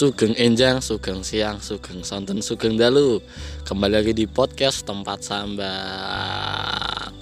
Sugeng 0.00 0.32
Enjang, 0.40 0.80
Sugeng 0.80 1.20
Siang, 1.20 1.60
Sugeng 1.60 2.00
Sonten, 2.00 2.40
Sugeng 2.40 2.80
Dalu. 2.80 3.20
Kembali 3.68 4.00
lagi 4.00 4.16
di 4.16 4.24
podcast 4.24 4.88
Tempat 4.88 5.20
Sambat 5.20 5.68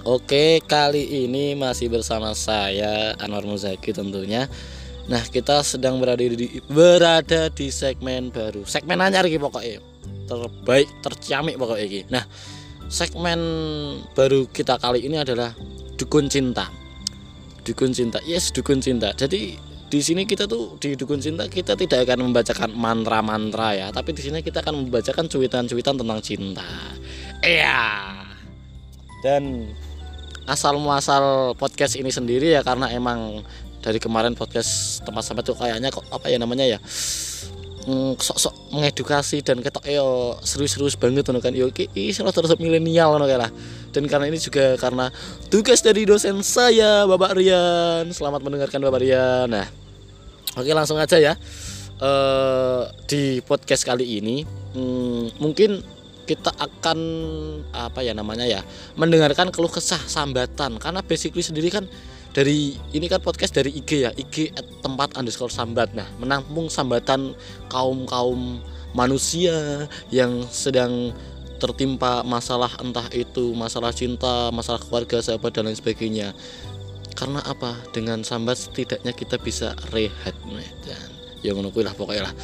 Oke, 0.07 0.63
kali 0.63 1.27
ini 1.27 1.59
masih 1.59 1.91
bersama 1.91 2.31
saya 2.31 3.19
Anwar 3.19 3.43
Muzaki 3.43 3.91
tentunya. 3.91 4.47
Nah, 5.11 5.19
kita 5.27 5.59
sedang 5.59 5.99
berada 5.99 6.23
di 6.23 6.63
berada 6.71 7.51
di 7.51 7.67
segmen 7.67 8.31
baru. 8.31 8.63
Segmen 8.63 9.03
anyar 9.03 9.27
lagi 9.27 9.35
pokoknya 9.35 9.83
Terbaik, 10.31 10.87
terciamik 11.03 11.59
pokoknya 11.59 11.83
ini 11.83 12.07
Nah, 12.07 12.23
segmen 12.87 13.39
baru 14.15 14.47
kita 14.47 14.79
kali 14.79 15.03
ini 15.03 15.19
adalah 15.19 15.51
Dukun 15.99 16.31
Cinta. 16.31 16.71
Dukun 17.67 17.91
Cinta, 17.91 18.23
yes 18.23 18.55
Dukun 18.55 18.79
Cinta. 18.79 19.11
Jadi 19.11 19.67
di 19.89 19.99
sini 20.05 20.21
kita 20.29 20.45
tuh 20.45 20.77
di 20.77 20.93
dukun 20.93 21.17
cinta 21.17 21.49
kita 21.49 21.73
tidak 21.73 22.05
akan 22.05 22.29
membacakan 22.29 22.69
mantra-mantra 22.77 23.73
ya, 23.73 23.87
tapi 23.89 24.13
di 24.13 24.21
sini 24.21 24.45
kita 24.45 24.61
akan 24.61 24.85
membacakan 24.85 25.25
cuitan-cuitan 25.25 25.97
tentang 25.97 26.19
cinta. 26.21 26.65
Iya. 27.41 27.81
Dan 29.25 29.73
asal 30.45 30.77
muasal 30.77 31.53
podcast 31.57 31.97
ini 31.97 32.13
sendiri 32.13 32.53
ya 32.53 32.61
karena 32.61 32.89
emang 32.93 33.41
dari 33.79 34.01
kemarin 34.01 34.33
podcast 34.33 35.01
tempat 35.05 35.23
sampai 35.23 35.43
tuh 35.45 35.55
kayaknya 35.55 35.93
kok 35.93 36.03
apa 36.09 36.25
ya 36.27 36.37
namanya 36.41 36.65
ya 36.65 36.79
mm, 37.85 38.17
sok-sok 38.19 38.73
mengedukasi 38.75 39.45
dan 39.45 39.61
ketok 39.63 39.85
yo 39.87 40.35
serius-serius 40.43 40.97
banget 40.99 41.29
kan 41.29 41.53
yo 41.53 41.71
iki 41.71 41.87
terus 42.11 42.51
milenial 42.59 43.15
kan 43.15 43.45
lah 43.45 43.51
dan 43.89 44.05
karena 44.05 44.29
ini 44.29 44.37
juga 44.37 44.77
karena 44.77 45.09
tugas 45.49 45.81
dari 45.81 46.05
dosen 46.05 46.41
saya 46.45 47.05
Bapak 47.09 47.37
Rian. 47.37 48.09
Selamat 48.13 48.41
mendengarkan 48.45 48.81
Bapak 48.85 49.01
Rian. 49.01 49.49
Nah 49.49 49.65
oke 50.53 50.71
langsung 50.73 51.01
aja 51.01 51.17
ya. 51.17 51.33
Uh, 51.99 52.87
di 53.11 53.43
podcast 53.43 53.83
kali 53.83 54.23
ini 54.23 54.47
hmm, 54.71 55.35
mungkin 55.43 55.83
kita 56.23 56.55
akan 56.55 56.99
apa 57.75 57.99
ya 57.99 58.15
namanya 58.15 58.47
ya 58.47 58.63
mendengarkan 58.95 59.49
keluh 59.49 59.71
kesah 59.73 59.99
sambatan. 60.05 60.77
Karena 60.77 61.01
basically 61.01 61.41
sendiri 61.41 61.73
kan 61.73 61.89
dari 62.29 62.77
ini 62.93 63.09
kan 63.09 63.19
podcast 63.19 63.57
dari 63.57 63.73
IG 63.73 64.05
ya 64.05 64.13
IG 64.13 64.53
at 64.53 64.65
tempat 64.85 65.17
underscore 65.17 65.51
sambat. 65.51 65.91
Nah 65.97 66.05
menampung 66.21 66.69
sambatan 66.69 67.33
kaum 67.73 68.05
kaum 68.05 68.61
manusia 68.93 69.85
yang 70.13 70.45
sedang 70.49 71.13
tertimpa 71.59 72.23
masalah 72.23 72.71
entah 72.79 73.05
itu 73.11 73.51
masalah 73.51 73.91
cinta, 73.91 74.49
masalah 74.49 74.79
keluarga, 74.79 75.19
sahabat 75.19 75.51
dan 75.53 75.67
lain 75.67 75.77
sebagainya. 75.77 76.31
Karena 77.13 77.43
apa? 77.43 77.75
Dengan 77.91 78.23
sambat 78.23 78.55
setidaknya 78.55 79.11
kita 79.11 79.35
bisa 79.37 79.75
rehat 79.91 80.33
dan 80.87 81.09
yang 81.43 81.59
menunggu 81.59 81.83
lah 81.83 81.91
pokoknya 81.91 82.31
lah. 82.31 82.35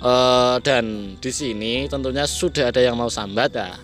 Uh, 0.00 0.56
dan 0.64 1.16
di 1.20 1.28
sini 1.28 1.84
tentunya 1.84 2.24
sudah 2.24 2.72
ada 2.72 2.80
yang 2.80 2.96
mau 2.96 3.12
sambat 3.12 3.52
ya. 3.52 3.76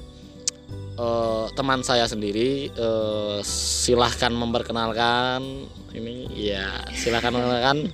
Uh, 0.97 1.45
teman 1.53 1.85
saya 1.85 2.09
sendiri 2.09 2.73
uh, 2.81 3.45
silahkan 3.45 4.33
memperkenalkan 4.33 5.69
ini 5.93 6.25
ya 6.33 6.73
silahkan 6.97 7.37
memperkenalkan 7.37 7.93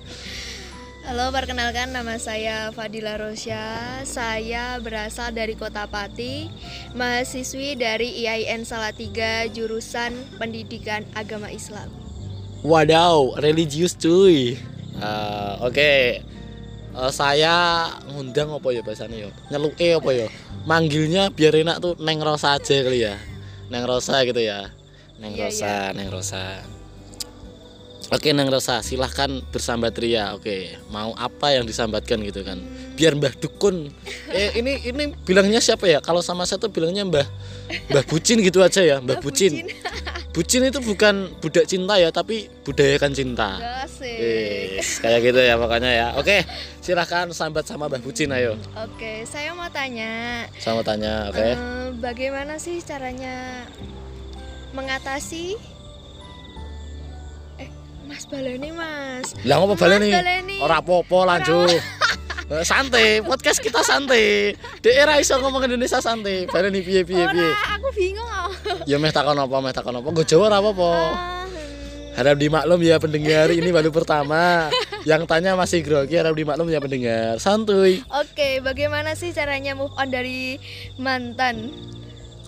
Halo, 1.03 1.35
perkenalkan 1.35 1.91
nama 1.91 2.15
saya 2.15 2.71
Fadila 2.71 3.19
Rosya. 3.19 3.59
Saya 4.07 4.79
berasal 4.79 5.35
dari 5.35 5.59
Kota 5.59 5.91
Pati, 5.91 6.47
mahasiswi 6.95 7.75
dari 7.75 8.23
IAIN 8.23 8.63
Salatiga 8.63 9.51
jurusan 9.51 10.15
Pendidikan 10.39 11.03
Agama 11.19 11.51
Islam. 11.51 11.91
Wadaw, 12.63 13.35
religius 13.43 13.99
cuy. 13.99 14.55
Uh, 15.03 15.59
Oke, 15.67 15.75
okay. 15.75 16.03
uh, 16.95 17.11
saya 17.11 17.91
ngundang 18.07 18.55
apa 18.55 18.71
ya 18.71 18.87
bahasanya 18.87 19.27
yo? 19.27 19.31
Nyeluke 19.51 19.99
apa 19.99 20.11
ya? 20.15 20.31
Manggilnya 20.71 21.35
biar 21.35 21.67
enak 21.67 21.83
tuh 21.83 21.99
Neng 21.99 22.23
Rosa 22.23 22.55
aja 22.55 22.79
kali 22.79 23.03
ya. 23.03 23.19
Neng 23.75 23.91
Rosa 23.91 24.23
gitu 24.23 24.39
ya. 24.39 24.71
Neng 25.19 25.35
iya, 25.35 25.51
Rosa, 25.51 25.67
iya. 25.67 25.99
Neng 25.99 26.15
Rosa. 26.15 26.63
Oke 28.13 28.29
Neng 28.37 28.53
Rosa, 28.53 28.85
silahkan 28.85 29.41
bersambat 29.49 29.97
ria. 29.97 30.37
Oke, 30.37 30.77
mau 30.93 31.17
apa 31.17 31.57
yang 31.57 31.65
disambatkan 31.65 32.21
gitu 32.21 32.45
kan? 32.45 32.61
Biar 32.93 33.17
Mbah 33.17 33.33
Dukun. 33.41 33.89
Eh 34.33 34.53
ini 34.61 34.81
ini 34.85 35.13
bilangnya 35.25 35.61
siapa 35.61 35.89
ya? 35.89 36.01
Kalau 36.05 36.21
sama 36.21 36.45
saya 36.45 36.61
tuh 36.61 36.69
bilangnya 36.73 37.09
Mbah 37.09 37.25
Mbah 37.89 38.05
Bucin 38.05 38.45
gitu 38.45 38.61
aja 38.61 38.85
ya, 38.85 39.01
Mbah 39.01 39.25
Bucin. 39.25 39.65
Bucin 40.37 40.65
itu 40.65 40.81
bukan 40.81 41.29
budak 41.45 41.69
cinta 41.69 42.01
ya, 42.01 42.09
tapi 42.09 42.49
budayakan 42.65 43.13
cinta. 43.13 43.61
Eh, 44.01 44.81
kayak 44.81 45.21
gitu 45.21 45.41
ya 45.41 45.61
makanya 45.61 45.91
ya. 45.93 46.07
Oke, 46.17 46.45
silahkan 46.81 47.29
sambat 47.33 47.69
sama 47.69 47.89
Mbah 47.89 48.01
Bucin 48.01 48.33
ayo. 48.33 48.57
Oke, 48.77 49.25
saya 49.29 49.53
mau 49.57 49.69
tanya. 49.69 50.45
Saya 50.57 50.73
mau 50.77 50.85
tanya, 50.85 51.29
oke. 51.29 51.49
Uh, 51.53 51.89
bagaimana 52.01 52.57
sih 52.57 52.81
caranya 52.81 53.65
mengatasi 54.73 55.72
Mas 58.07 58.27
baleni 58.27 58.71
Mas. 58.75 59.35
Lah 59.47 59.63
ngopo 59.63 59.79
baleni? 59.79 60.11
Ora 60.63 60.83
apa-apa 60.83 61.19
lanjut. 61.27 61.81
Eh, 62.53 62.69
santai, 62.69 63.25
podcast 63.25 63.65
kita 63.65 63.81
santai. 63.81 64.53
Dek 64.85 64.93
era 64.93 65.17
iso 65.17 65.41
ngomong 65.41 65.65
Indonesia 65.65 66.05
santai. 66.05 66.45
Baleni 66.45 66.85
piye 66.85 67.01
piye 67.01 67.25
piye. 67.25 67.49
aku 67.49 67.89
bingung. 67.97 68.53
ya 68.85 69.01
meh 69.01 69.09
takon 69.09 69.41
apa, 69.41 69.57
meh 69.65 69.73
takon 69.73 69.97
apa. 69.97 70.13
Gue 70.13 70.27
Jawa 70.29 70.53
ora 70.53 70.59
apa-apa. 70.61 70.91
Ah. 70.93 71.43
Harap 72.13 72.37
dimaklum 72.37 72.77
ya 72.85 73.01
pendengar 73.01 73.49
ini 73.49 73.73
baru 73.73 73.89
pertama. 73.89 74.69
Yang 75.09 75.25
tanya 75.33 75.57
masih 75.57 75.81
grogi 75.81 76.21
harap 76.21 76.37
dimaklum 76.37 76.69
ya 76.69 76.77
pendengar. 76.77 77.41
Santuy. 77.41 78.05
Oke, 78.21 78.61
bagaimana 78.61 79.17
sih 79.17 79.33
caranya 79.33 79.73
move 79.73 79.97
on 79.97 80.13
dari 80.13 80.61
mantan? 81.01 81.73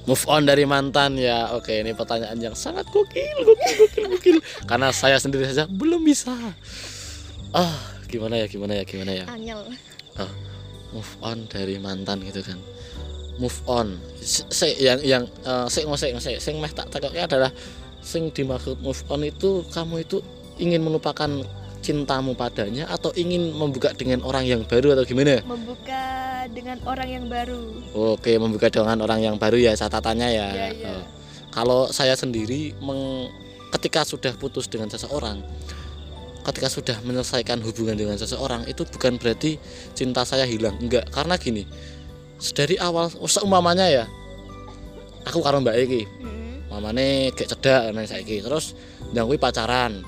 Move 0.04 0.24
on 0.28 0.44
dari 0.44 0.64
mantan 0.68 1.16
ya. 1.16 1.52
Oke 1.56 1.80
ini 1.80 1.92
pertanyaan 1.96 2.36
yang 2.40 2.56
sangat 2.56 2.88
gokil 2.92 3.36
gokil 3.44 3.74
gokil 3.84 4.04
gokil. 4.16 4.36
Karena 4.68 4.92
saya 4.92 5.16
sendiri 5.16 5.48
saja 5.48 5.68
belum 5.68 6.04
bisa. 6.04 6.32
Ah 7.54 7.74
gimana 8.08 8.38
ya 8.40 8.46
gimana 8.46 8.78
ya 8.78 8.84
gimana 8.86 9.12
ya? 9.12 9.24
Angel. 9.28 9.60
ah 10.20 10.30
move 10.94 11.12
on 11.24 11.48
dari 11.50 11.80
mantan 11.80 12.22
gitu 12.22 12.44
kan. 12.44 12.58
Move 13.42 13.58
on. 13.66 13.98
Se 14.22 14.70
yang 14.78 15.02
yang 15.02 15.24
uh, 15.42 15.66
sing 15.66 15.90
sing 15.98 16.16
sing 16.22 16.38
sing 16.38 16.54
meh 16.62 16.70
tak 16.70 16.86
takutnya 16.92 17.26
adalah 17.26 17.50
sing 18.04 18.30
dimaksud 18.30 18.78
move 18.84 19.00
on 19.10 19.24
itu 19.24 19.64
kamu 19.72 20.04
itu 20.04 20.20
ingin 20.60 20.84
melupakan 20.86 21.42
cintamu 21.84 22.32
padanya 22.32 22.88
atau 22.88 23.12
ingin 23.12 23.52
membuka 23.52 23.92
dengan 23.92 24.24
orang 24.24 24.48
yang 24.48 24.64
baru 24.64 24.96
atau 24.96 25.04
gimana? 25.04 25.44
Membuka 25.44 26.02
dengan 26.48 26.80
orang 26.88 27.08
yang 27.12 27.24
baru. 27.28 27.60
Oke, 27.92 28.40
membuka 28.40 28.72
dengan 28.72 29.04
orang 29.04 29.20
yang 29.20 29.36
baru 29.36 29.60
ya 29.60 29.76
catatannya 29.76 30.28
ya. 30.32 30.48
ya, 30.48 30.66
ya. 30.72 30.92
Oh. 30.96 31.04
Kalau 31.52 31.80
saya 31.92 32.16
sendiri 32.16 32.72
meng, 32.80 33.28
ketika 33.76 34.02
sudah 34.08 34.32
putus 34.40 34.64
dengan 34.66 34.88
seseorang, 34.88 35.44
ketika 36.48 36.72
sudah 36.72 36.96
menyelesaikan 37.04 37.60
hubungan 37.60 37.94
dengan 37.94 38.16
seseorang 38.16 38.64
itu 38.64 38.88
bukan 38.88 39.20
berarti 39.20 39.60
cinta 39.92 40.24
saya 40.24 40.48
hilang, 40.48 40.80
enggak. 40.80 41.04
Karena 41.12 41.36
gini, 41.36 41.68
dari 42.56 42.80
awal 42.80 43.12
seumpamanya 43.12 43.86
ya, 43.92 44.04
aku 45.28 45.44
karo 45.44 45.60
Mbak 45.60 45.76
Eki, 45.84 46.02
hmm. 46.04 46.72
mamane 46.72 47.30
kayak 47.36 47.54
cedak 47.54 47.82
saya 47.92 48.08
saiki, 48.08 48.40
terus 48.40 48.72
ndang 49.12 49.30
pacaran 49.36 50.02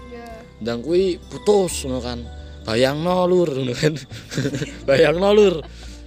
dan 0.62 0.80
kui 0.80 1.18
putus 1.18 1.84
ngono 1.84 2.00
kan. 2.00 2.18
Bayang 2.66 3.02
nolur 3.02 3.50
kan. 3.78 3.94
Bayang 4.88 5.22
nolur 5.22 5.62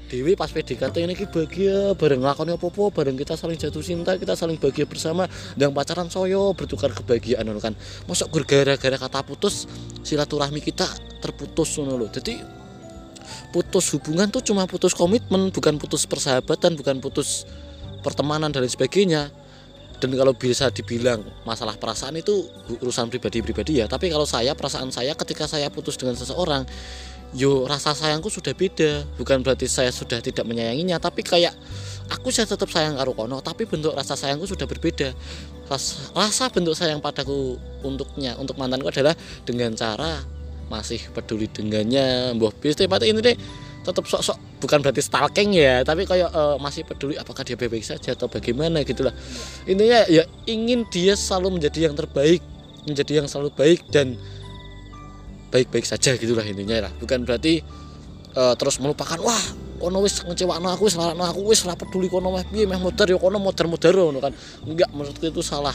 Dewi 0.10 0.34
pas 0.34 0.50
PDKT 0.50 1.06
ini 1.06 1.14
bahagia 1.14 1.94
bareng 1.94 2.18
lakoni 2.26 2.58
apa-apa 2.58 2.90
bareng 2.90 3.14
kita 3.14 3.38
saling 3.38 3.62
jatuh 3.62 3.86
cinta 3.86 4.18
kita 4.18 4.34
saling 4.34 4.58
bahagia 4.58 4.90
bersama. 4.90 5.30
Dan 5.54 5.70
pacaran 5.70 6.10
soyo 6.10 6.58
bertukar 6.58 6.90
kebahagiaan 6.98 7.46
kan. 7.62 7.78
Masuk 8.10 8.34
gara-gara 8.50 8.98
kata 8.98 9.22
putus 9.22 9.70
silaturahmi 10.02 10.66
kita 10.66 10.90
terputus 11.22 11.78
ngono 11.78 12.10
jadi 12.10 12.42
putus 13.54 13.94
hubungan 13.94 14.30
tuh 14.30 14.42
cuma 14.42 14.66
putus 14.66 14.94
komitmen 14.94 15.50
bukan 15.54 15.78
putus 15.78 16.06
persahabatan 16.06 16.78
bukan 16.78 16.98
putus 17.02 17.46
pertemanan 18.02 18.54
dan 18.54 18.66
sebagainya 18.66 19.34
dan 20.00 20.16
kalau 20.16 20.32
bisa 20.32 20.72
dibilang 20.72 21.20
masalah 21.44 21.76
perasaan 21.76 22.16
itu 22.16 22.48
urusan 22.80 23.12
pribadi-pribadi 23.12 23.84
ya. 23.84 23.86
Tapi 23.92 24.08
kalau 24.08 24.24
saya 24.24 24.56
perasaan 24.56 24.96
saya 24.96 25.12
ketika 25.12 25.44
saya 25.44 25.68
putus 25.68 26.00
dengan 26.00 26.16
seseorang 26.16 26.64
yo 27.36 27.68
rasa 27.68 27.92
sayangku 27.92 28.32
sudah 28.32 28.56
beda. 28.56 29.04
Bukan 29.20 29.44
berarti 29.44 29.68
saya 29.68 29.92
sudah 29.92 30.24
tidak 30.24 30.48
menyayanginya 30.48 31.04
tapi 31.04 31.22
kayak 31.22 31.52
aku 32.08 32.32
saya 32.32 32.48
tetap 32.48 32.72
sayang 32.72 32.96
karo 32.96 33.12
kono 33.12 33.44
tapi 33.44 33.68
bentuk 33.68 33.92
rasa 33.92 34.16
sayangku 34.16 34.48
sudah 34.48 34.66
berbeda. 34.66 35.12
Rasa, 35.68 36.16
rasa 36.16 36.48
bentuk 36.50 36.74
sayang 36.74 37.04
padaku 37.04 37.60
untuknya 37.84 38.40
untuk 38.40 38.56
mantanku 38.56 38.90
adalah 38.90 39.14
dengan 39.44 39.76
cara 39.76 40.24
masih 40.72 41.02
peduli 41.12 41.52
dengannya 41.52 42.40
mbah 42.40 42.56
bis. 42.56 42.80
Ini 42.80 43.20
deh 43.20 43.38
tetap 43.80 44.04
sok-sok 44.04 44.38
bukan 44.60 44.84
berarti 44.84 45.00
stalking 45.00 45.56
ya 45.56 45.82
tapi 45.88 46.04
kayak 46.04 46.30
uh, 46.36 46.60
masih 46.60 46.84
peduli 46.84 47.16
apakah 47.16 47.48
dia 47.48 47.56
baik-baik 47.56 47.86
saja 47.86 48.14
atau 48.14 48.28
bagaimana 48.28 48.84
gitulah. 48.84 49.16
Intinya 49.64 50.04
ya 50.12 50.28
ingin 50.46 50.84
dia 50.92 51.16
selalu 51.16 51.60
menjadi 51.60 51.90
yang 51.90 51.96
terbaik 51.96 52.44
menjadi 52.84 53.24
yang 53.24 53.28
selalu 53.28 53.56
baik 53.56 53.88
dan 53.92 54.20
baik-baik 55.50 55.88
saja 55.88 56.16
gitulah 56.20 56.44
intinya 56.44 56.88
lah. 56.88 56.92
Bukan 57.00 57.24
berarti 57.24 57.64
uh, 58.36 58.54
terus 58.60 58.84
melupakan 58.84 59.18
wah 59.24 59.44
kono 59.80 60.04
wis 60.04 60.28
ngecewakno 60.28 60.76
aku 60.76 60.92
wis 60.92 61.00
aku 61.00 61.42
wis 61.48 61.64
ora 61.64 61.80
peduli 61.80 62.12
kono 62.12 62.36
meh 62.36 62.44
piye 62.52 62.68
meh 62.68 62.76
modar 62.76 63.08
ya 63.08 63.16
kono 63.16 63.40
modar-modar 63.40 63.96
ngono 63.96 64.20
kan. 64.20 64.36
Enggak 64.68 64.92
menurutku 64.92 65.24
itu 65.24 65.40
salah 65.40 65.74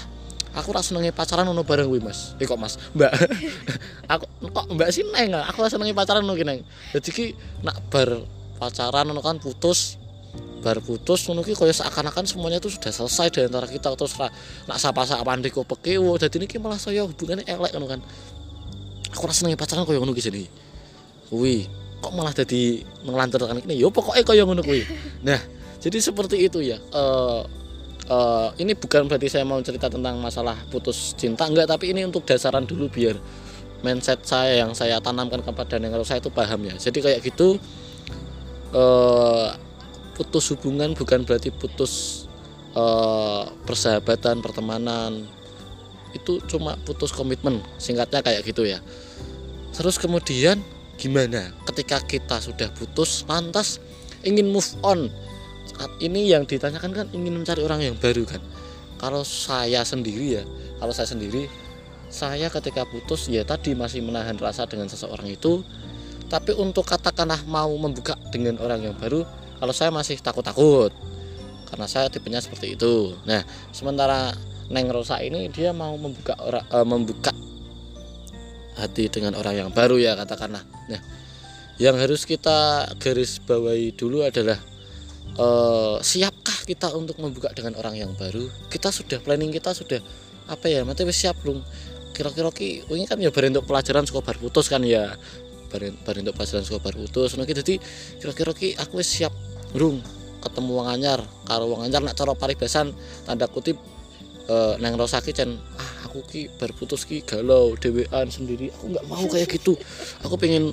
aku 0.54 0.70
rasa 0.70 0.94
senenge 0.94 1.10
pacaran 1.10 1.44
ngono 1.50 1.66
bareng 1.66 1.90
kuwi 1.90 2.00
Mas. 2.00 2.38
Eh 2.38 2.46
kok 2.46 2.56
Mas, 2.56 2.78
Mbak. 2.94 3.12
aku 4.12 4.24
kok 4.54 4.66
Mbak 4.70 4.88
sih 4.94 5.02
neng, 5.10 5.34
aku 5.34 5.58
rasa 5.66 5.76
senenge 5.76 5.92
pacaran 5.92 6.22
ki 6.22 6.46
neng. 6.46 6.62
Dadi 6.94 7.10
ki 7.10 7.26
nak 7.66 7.82
bar 7.90 8.22
pacaran 8.56 9.10
ngono 9.10 9.20
kan 9.20 9.42
putus 9.42 9.98
bar 10.64 10.80
putus 10.80 11.28
ngono 11.28 11.44
ki 11.44 11.52
kaya 11.52 11.74
seakan-akan 11.76 12.24
semuanya 12.24 12.56
itu 12.62 12.72
sudah 12.72 12.88
selesai 12.88 13.28
di 13.28 13.40
antara 13.44 13.68
kita 13.68 13.92
terus 13.92 14.16
ra, 14.16 14.32
nak 14.64 14.80
sapa-sapaan 14.80 15.44
kok 15.44 15.68
pekewo 15.68 16.16
dadi 16.16 16.40
niki 16.40 16.56
malah 16.56 16.80
saya 16.80 17.04
hubungannya 17.04 17.44
elek 17.44 17.74
ngono 17.76 17.86
kan. 17.90 18.00
Aku 19.12 19.26
rasa 19.26 19.44
senenge 19.44 19.58
pacaran 19.58 19.84
kaya 19.84 19.98
ngono 19.98 20.14
ki 20.14 20.22
sini. 20.22 20.46
Kuwi 21.28 21.66
kok 21.98 22.12
malah 22.14 22.32
jadi 22.36 22.84
ngelanturkan 23.02 23.64
ini 23.66 23.80
yo 23.82 23.90
pokoknya 23.90 24.22
kaya 24.22 24.42
ngono 24.46 24.62
kuwi. 24.62 24.86
Nah, 25.26 25.40
jadi 25.82 25.98
seperti 25.98 26.46
itu 26.46 26.62
ya. 26.62 26.78
Uh, 26.92 27.44
uh, 28.08 28.50
ini 28.60 28.76
bukan 28.76 29.08
berarti 29.08 29.28
saya 29.30 29.44
mau 29.46 29.60
cerita 29.60 29.88
tentang 29.88 30.20
masalah 30.20 30.56
putus 30.68 31.12
cinta 31.16 31.48
enggak 31.48 31.68
tapi 31.70 31.92
ini 31.92 32.04
untuk 32.04 32.24
dasaran 32.24 32.64
dulu 32.64 32.88
biar 32.88 33.16
mindset 33.84 34.24
saya 34.24 34.64
yang 34.64 34.72
saya 34.72 34.96
tanamkan 35.04 35.44
kepada 35.44 35.76
kalau 35.76 36.06
saya 36.08 36.24
itu 36.24 36.32
paham 36.32 36.64
ya. 36.64 36.74
Jadi 36.80 37.04
kayak 37.04 37.20
gitu 37.20 37.60
uh, 38.72 39.52
putus 40.16 40.48
hubungan 40.56 40.96
bukan 40.96 41.28
berarti 41.28 41.52
putus 41.52 42.24
uh, 42.72 43.44
persahabatan 43.68 44.40
pertemanan. 44.40 45.28
Itu 46.16 46.40
cuma 46.48 46.80
putus 46.88 47.12
komitmen 47.12 47.60
singkatnya 47.76 48.24
kayak 48.24 48.40
gitu 48.48 48.64
ya. 48.64 48.80
Terus 49.76 50.00
kemudian 50.00 50.64
gimana? 50.96 51.52
Ketika 51.68 52.00
kita 52.00 52.40
sudah 52.40 52.72
putus 52.72 53.28
lantas 53.28 53.84
ingin 54.24 54.48
move 54.48 54.72
on 54.80 55.12
ini 55.98 56.30
yang 56.30 56.46
ditanyakan 56.46 56.90
kan 56.94 57.06
ingin 57.14 57.40
mencari 57.40 57.62
orang 57.62 57.80
yang 57.82 57.96
baru 57.98 58.26
kan? 58.26 58.42
Kalau 58.98 59.26
saya 59.26 59.82
sendiri 59.82 60.40
ya 60.40 60.44
kalau 60.78 60.94
saya 60.94 61.08
sendiri 61.10 61.50
saya 62.14 62.46
ketika 62.46 62.86
putus 62.86 63.26
ya 63.26 63.42
tadi 63.42 63.74
masih 63.74 64.04
menahan 64.06 64.38
rasa 64.38 64.68
dengan 64.70 64.86
seseorang 64.86 65.26
itu. 65.26 65.66
Tapi 66.24 66.56
untuk 66.56 66.88
katakanlah 66.88 67.42
mau 67.46 67.70
membuka 67.76 68.16
dengan 68.32 68.58
orang 68.58 68.90
yang 68.90 68.94
baru 68.96 69.26
kalau 69.60 69.74
saya 69.74 69.90
masih 69.90 70.18
takut-takut. 70.22 70.94
Karena 71.68 71.86
saya 71.90 72.06
tipenya 72.06 72.38
seperti 72.38 72.78
itu. 72.78 73.18
Nah 73.26 73.42
sementara 73.74 74.34
Neng 74.70 74.88
Rosa 74.88 75.20
ini 75.20 75.50
dia 75.52 75.74
mau 75.76 75.92
membuka 75.98 76.38
orang 76.40 76.64
e, 76.64 76.78
membuka 76.86 77.32
hati 78.78 79.10
dengan 79.12 79.36
orang 79.36 79.66
yang 79.66 79.70
baru 79.74 80.00
ya 80.00 80.14
katakanlah. 80.14 80.62
Nah 80.88 81.00
yang 81.76 81.98
harus 81.98 82.22
kita 82.22 82.88
garis 83.02 83.42
bawahi 83.42 83.90
dulu 83.90 84.22
adalah 84.22 84.56
uh, 85.38 85.96
siapkah 86.02 86.58
kita 86.66 86.90
untuk 86.94 87.18
membuka 87.18 87.50
dengan 87.52 87.78
orang 87.80 87.94
yang 87.98 88.10
baru? 88.14 88.46
Kita 88.70 88.90
sudah 88.90 89.18
planning 89.22 89.50
kita 89.54 89.74
sudah 89.74 89.98
apa 90.50 90.68
ya 90.68 90.84
mati 90.84 91.04
siap 91.08 91.40
belum? 91.42 91.62
Kira-kira 92.14 92.52
ki 92.54 92.86
ini 92.94 93.08
kan 93.10 93.18
ya 93.18 93.34
untuk 93.34 93.66
pelajaran 93.66 94.06
sekolah 94.06 94.38
putus 94.38 94.70
kan 94.70 94.82
ya. 94.86 95.14
Untuk 95.74 96.34
pelajaran 96.38 96.62
sekolah 96.62 96.94
putus. 96.94 97.34
Nah 97.34 97.42
jadi 97.42 97.82
kira-kira 98.22 98.54
ki 98.54 98.78
aku 98.78 99.02
siap. 99.02 99.34
Rung 99.74 99.98
ketemu 100.38 100.70
wong 100.70 100.86
anyar 100.86 101.18
karo 101.50 101.66
wong 101.66 101.82
anyar 101.82 101.98
nak 102.04 102.14
cara 102.14 102.30
paribasan 102.36 102.94
tanda 103.26 103.50
kutip 103.50 103.74
uh, 104.46 104.78
neng 104.78 104.94
rosaki 104.94 105.34
cen 105.34 105.56
ah 105.56 105.90
aku 106.06 106.22
ki 106.22 106.52
berputus 106.60 107.02
ki 107.02 107.26
galau 107.26 107.74
dewean 107.74 108.30
sendiri. 108.30 108.70
Aku 108.78 108.94
nggak 108.94 109.04
mau 109.10 109.26
kayak 109.26 109.50
gitu. 109.50 109.74
Aku 110.22 110.38
pengen 110.38 110.70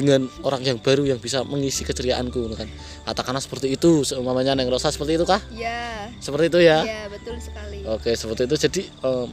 dengan 0.00 0.26
orang 0.42 0.64
yang 0.64 0.78
baru 0.80 1.04
yang 1.04 1.20
bisa 1.20 1.44
mengisi 1.44 1.84
keceriaanku 1.84 2.40
kan 2.56 2.68
katakanlah 3.04 3.44
seperti 3.44 3.76
itu 3.76 4.02
seumamanya 4.02 4.56
Neng 4.56 4.72
Rosa 4.72 4.88
seperti 4.88 5.20
itu 5.20 5.24
kah? 5.28 5.40
Iya. 5.52 6.08
Seperti 6.18 6.48
itu 6.48 6.58
ya? 6.64 6.82
Iya 6.82 7.02
betul 7.12 7.36
sekali. 7.38 7.84
Oke 7.84 8.16
seperti 8.16 8.48
itu 8.48 8.56
jadi 8.56 8.82
um, 9.04 9.28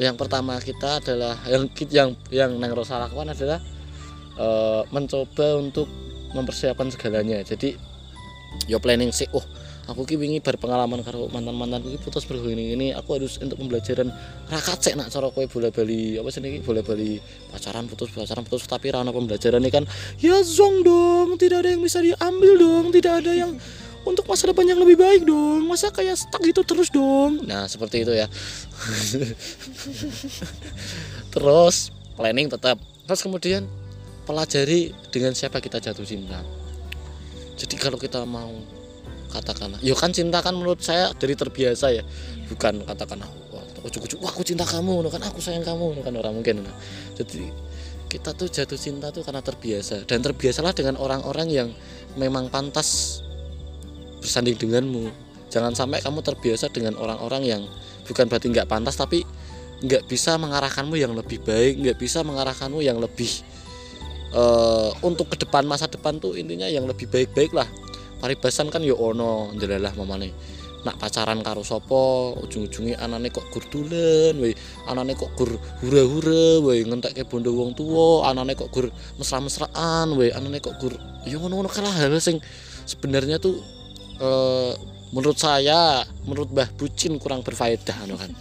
yang 0.00 0.16
pertama 0.16 0.56
kita 0.60 1.00
adalah 1.00 1.36
yang 1.48 1.64
yang 1.88 2.08
yang 2.28 2.50
Neng 2.56 2.72
Rosa 2.76 3.00
lakukan 3.00 3.32
adalah 3.32 3.58
uh, 4.36 4.82
mencoba 4.92 5.60
untuk 5.60 5.88
mempersiapkan 6.32 6.88
segalanya 6.88 7.44
jadi 7.44 7.76
yo 8.68 8.80
planning 8.80 9.12
sih 9.12 9.28
oh 9.32 9.44
aku 9.90 10.06
ki 10.06 10.14
wingi 10.14 10.38
berpengalaman 10.38 11.02
karo 11.02 11.26
mantan-mantan 11.32 11.82
ki 11.82 11.98
putus 11.98 12.22
berhubungan 12.28 12.78
ini 12.78 12.94
aku 12.94 13.18
harus 13.18 13.42
untuk 13.42 13.58
pembelajaran 13.58 14.14
rakat 14.46 14.78
cek 14.78 14.94
nak 14.94 15.10
cara 15.10 15.26
kowe 15.34 15.42
bola 15.50 15.74
bali 15.74 16.18
apa 16.18 16.28
sih 16.30 16.38
ini 16.38 16.62
bola 16.62 16.86
bali 16.86 17.18
pacaran 17.50 17.90
putus 17.90 18.14
pacaran 18.14 18.46
putus 18.46 18.62
tapi 18.70 18.94
rana 18.94 19.10
pembelajaran 19.10 19.58
ini 19.58 19.70
kan 19.74 19.84
ya 20.22 20.38
zong 20.46 20.86
dong 20.86 21.34
tidak 21.34 21.66
ada 21.66 21.74
yang 21.74 21.82
bisa 21.82 21.98
diambil 21.98 22.52
dong 22.54 22.86
tidak 22.94 23.12
ada 23.24 23.32
yang 23.34 23.58
untuk 24.02 24.26
masa 24.26 24.50
depan 24.50 24.66
yang 24.66 24.82
lebih 24.82 24.98
baik 24.98 25.22
dong 25.22 25.62
masa 25.66 25.90
kayak 25.94 26.18
stuck 26.18 26.42
gitu 26.42 26.66
terus 26.66 26.90
dong. 26.90 27.38
Nah 27.46 27.70
seperti 27.70 28.02
itu 28.02 28.10
ya. 28.10 28.26
Terus 31.32 31.94
planning 32.18 32.50
tetap. 32.50 32.82
Terus 33.06 33.22
kemudian 33.22 33.62
pelajari 34.26 34.90
dengan 35.14 35.38
siapa 35.38 35.62
kita 35.62 35.78
jatuh 35.78 36.02
cinta. 36.02 36.42
Jadi 37.54 37.78
kalau 37.78 37.94
kita 37.94 38.26
mau 38.26 38.50
katakanlah. 39.32 39.80
Yo 39.80 39.96
kan 39.96 40.12
cinta 40.12 40.44
kan 40.44 40.52
menurut 40.52 40.84
saya 40.84 41.10
dari 41.16 41.32
terbiasa 41.32 41.86
ya. 41.90 42.04
Bukan 42.52 42.84
katakanlah 42.84 43.26
ujuk-ujuk 43.82 44.22
wah 44.22 44.30
aku 44.30 44.46
cinta 44.46 44.62
kamu 44.62 45.02
kan 45.10 45.18
aku 45.26 45.42
sayang 45.42 45.66
kamu 45.66 45.98
kan 46.06 46.14
orang 46.14 46.38
mungkin. 46.38 46.62
Nah. 46.62 46.76
jadi 47.18 47.50
kita 48.06 48.36
tuh 48.36 48.46
jatuh 48.46 48.76
cinta 48.76 49.08
tuh 49.08 49.24
karena 49.24 49.40
terbiasa. 49.40 50.04
Dan 50.04 50.20
terbiasalah 50.20 50.76
dengan 50.76 51.00
orang-orang 51.00 51.48
yang 51.48 51.68
memang 52.20 52.52
pantas 52.52 53.20
bersanding 54.20 54.54
denganmu. 54.60 55.08
Jangan 55.48 55.72
sampai 55.72 56.04
kamu 56.04 56.20
terbiasa 56.20 56.68
dengan 56.68 56.94
orang-orang 57.00 57.42
yang 57.42 57.62
bukan 58.06 58.28
berarti 58.28 58.52
nggak 58.52 58.68
pantas 58.68 59.00
tapi 59.00 59.24
nggak 59.82 60.06
bisa 60.06 60.38
mengarahkanmu 60.38 60.94
yang 60.94 61.12
lebih 61.14 61.42
baik 61.42 61.82
nggak 61.82 61.98
bisa 61.98 62.22
mengarahkanmu 62.22 62.78
yang 62.82 63.02
lebih 63.02 63.42
uh, 64.30 64.94
untuk 65.02 65.34
ke 65.34 65.42
depan 65.42 65.66
masa 65.66 65.90
depan 65.90 66.22
tuh 66.22 66.38
intinya 66.38 66.70
yang 66.70 66.86
lebih 66.86 67.10
baik-baik 67.10 67.50
lah 67.50 67.66
paribasan 68.22 68.70
kan 68.70 68.86
yo 68.86 68.94
ono 68.94 69.50
ndelalah 69.50 69.90
mamane. 69.98 70.30
Nak 70.82 70.98
pacaran 70.98 71.42
karo 71.46 71.62
sopo 71.62 72.34
ujung-ujungnya 72.42 72.98
anane 73.02 73.30
kok 73.30 73.46
gur 73.54 73.62
dulen 73.70 74.34
we 74.42 74.50
anane 74.90 75.14
kok 75.14 75.30
gur 75.38 75.50
hura-hura 75.78 76.58
we 76.58 76.82
ngentekke 76.82 77.22
bondo 77.26 77.54
wong 77.54 77.74
tua 77.74 78.26
anane 78.26 78.58
kok 78.58 78.70
gur 78.74 78.90
mesra-mesraan 79.14 80.18
we 80.18 80.34
anane 80.34 80.58
kok 80.58 80.74
gur 80.82 80.94
yo 81.22 81.38
ngono-ngono 81.38 81.70
kalah 81.70 81.94
hal 81.94 82.18
sing 82.18 82.42
sebenarnya 82.82 83.38
tuh 83.38 83.62
e, 84.18 84.28
menurut 85.14 85.38
saya 85.38 86.02
menurut 86.26 86.50
Mbah 86.50 86.74
Bucin 86.74 87.14
kurang 87.22 87.46
berfaedah 87.46 88.02
kan. 88.02 88.34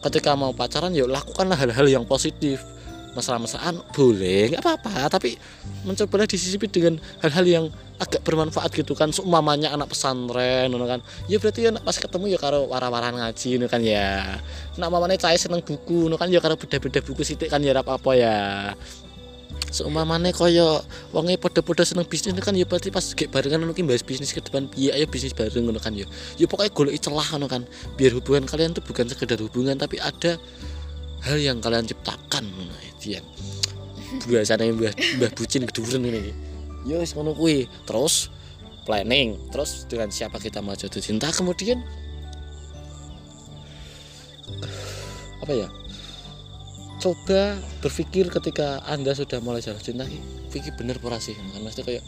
Ketika 0.00 0.32
mau 0.32 0.56
pacaran 0.56 0.96
yuk 0.96 1.12
lakukanlah 1.12 1.60
hal-hal 1.60 1.92
yang 1.92 2.08
positif 2.08 2.64
mesra-mesraan 3.12 3.80
boleh 3.92 4.52
nggak 4.52 4.62
apa-apa. 4.64 5.08
Tapi 5.12 5.36
mencobalah 5.84 6.24
disisipi 6.24 6.68
dengan 6.68 6.96
hal-hal 7.20 7.44
yang 7.44 7.64
agak 8.00 8.24
bermanfaat 8.24 8.72
gitu 8.72 8.96
kan. 8.96 9.12
Seumpamanya 9.12 9.72
anak 9.72 9.92
pesantren 9.92 10.72
kan. 10.72 11.00
Ya 11.28 11.36
berarti 11.38 11.68
ya 11.68 11.70
pas 11.76 11.96
ketemu 11.96 12.34
ya 12.34 12.38
karo 12.40 12.66
wara-waran 12.68 13.16
ngaji 13.20 13.62
kan 13.68 13.80
ya. 13.84 14.40
Nak 14.80 14.88
mamane 14.88 15.20
cahaya 15.20 15.38
seneng 15.38 15.62
buku 15.62 16.10
kan 16.16 16.28
ya 16.32 16.40
karo 16.40 16.56
beda-beda 16.56 17.00
buku 17.04 17.22
sitik 17.22 17.52
kan 17.52 17.60
ya 17.60 17.76
apa-apa 17.76 18.10
ya. 18.16 18.36
Seumpamane 19.72 20.36
kaya 20.36 20.84
wonge 21.16 21.40
padha-padha 21.40 21.88
seneng 21.88 22.04
bisnis 22.04 22.36
kan 22.44 22.52
ya 22.52 22.68
berarti 22.68 22.92
pas 22.92 23.04
gek 23.16 23.32
barengan 23.32 23.64
ngono 23.64 23.72
bahas 23.88 24.04
bisnis 24.04 24.36
ke 24.36 24.44
depan 24.44 24.68
piye 24.68 24.92
ayo 24.92 25.08
bisnis 25.08 25.32
bareng 25.32 25.64
ngono 25.64 25.80
kan 25.80 25.96
ya. 25.96 26.04
Ya 26.36 26.44
pokoknya 26.44 26.72
golek 26.76 27.00
celah 27.00 27.24
ngono 27.32 27.48
kan. 27.48 27.62
Biar 27.96 28.12
hubungan 28.12 28.44
kalian 28.44 28.76
tuh 28.76 28.84
bukan 28.84 29.08
sekedar 29.08 29.40
hubungan 29.40 29.80
tapi 29.80 29.96
ada 29.96 30.36
hal 31.24 31.38
yang 31.40 31.62
kalian 31.64 31.88
ciptakan 31.88 32.44
yang 33.06 33.26
biasanya 34.28 34.68
mbah 34.70 34.92
mbah 35.18 35.30
bucin 35.32 35.64
keduren 35.64 36.04
ini 36.04 36.32
yo 36.86 36.98
wis 37.00 37.14
ngono 37.14 37.34
kuwi. 37.34 37.66
Terus 37.86 38.30
planning 38.82 39.38
terus 39.54 39.86
dengan 39.86 40.10
siapa 40.10 40.42
kita 40.42 40.58
mau 40.58 40.74
jatuh 40.74 40.98
cinta 40.98 41.30
kemudian 41.30 41.78
apa 45.42 45.52
ya? 45.54 45.68
Coba 47.02 47.58
berpikir 47.82 48.30
ketika 48.30 48.78
anda 48.86 49.10
sudah 49.14 49.42
mulai 49.42 49.62
jatuh 49.62 49.82
cinta 49.82 50.06
pikir 50.54 50.74
bener 50.78 50.98
pura 51.02 51.18
sih? 51.18 51.34
Kan 51.34 51.62
mesti 51.62 51.82
kayak 51.82 52.04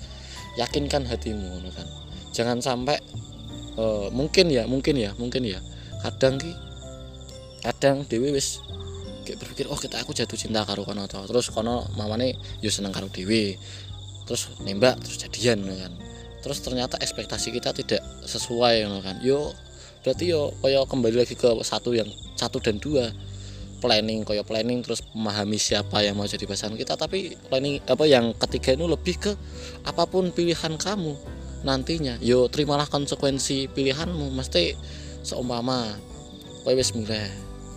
yakinkan 0.59 1.03
hatimu 1.07 1.63
kan. 1.75 1.87
Jangan 2.35 2.59
sampai 2.63 2.99
uh, 3.79 4.11
mungkin 4.11 4.51
ya 4.51 4.67
mungkin 4.67 4.99
ya 4.99 5.15
mungkin 5.19 5.47
ya. 5.47 5.59
Kadang 6.03 6.39
ki 6.39 6.53
kadang 7.65 8.05
dewi 8.07 8.35
wis 8.35 8.61
kayak 9.25 9.41
berpikir 9.41 9.67
oh 9.73 9.81
kita 9.81 9.99
aku 9.99 10.13
jatuh 10.13 10.37
cinta 10.37 10.63
karo 10.63 10.85
kono 10.85 11.09
to. 11.09 11.19
Terus 11.25 11.49
kono 11.51 11.89
mamane 11.97 12.37
yo 12.61 12.69
seneng 12.69 12.93
karo 12.93 13.09
dewi 13.09 13.57
terus 14.25 14.53
nembak 14.63 15.01
terus 15.01 15.17
jadian 15.21 15.65
kan. 15.65 15.93
Terus 16.45 16.61
ternyata 16.61 17.01
ekspektasi 17.01 17.57
kita 17.57 17.73
tidak 17.73 18.05
sesuai 18.29 18.85
kan. 19.01 19.17
Yo 19.25 19.57
berarti 20.05 20.29
yo 20.29 20.53
koyo 20.61 20.85
kembali 20.85 21.25
lagi 21.25 21.35
ke 21.35 21.49
satu 21.65 21.97
yang 21.97 22.09
satu 22.37 22.61
dan 22.61 22.77
dua. 22.77 23.09
Planning 23.85 24.25
koyo 24.25 24.41
planning 24.49 24.81
terus 24.81 25.05
memahami 25.13 25.61
siapa 25.61 26.01
yang 26.01 26.17
mau 26.17 26.25
jadi 26.25 26.45
pasangan 26.49 26.77
kita. 26.77 26.97
Tapi 26.97 27.37
planning 27.53 27.85
apa 27.85 28.05
yang 28.09 28.33
ketiga 28.37 28.73
itu 28.77 28.89
lebih 28.89 29.17
ke 29.21 29.33
apa 29.85 30.09
pun 30.09 30.33
pilihan 30.33 30.77
kamu 30.81 31.13
nantinya. 31.69 32.17
Yo 32.25 32.49
terimalah 32.49 32.89
konsekuensi 32.89 33.69
pilihanmu. 33.73 34.33
Mesti 34.33 34.73
seumpama 35.25 35.97
kowe 36.65 36.73
wis 36.73 36.97
milih 36.97 37.29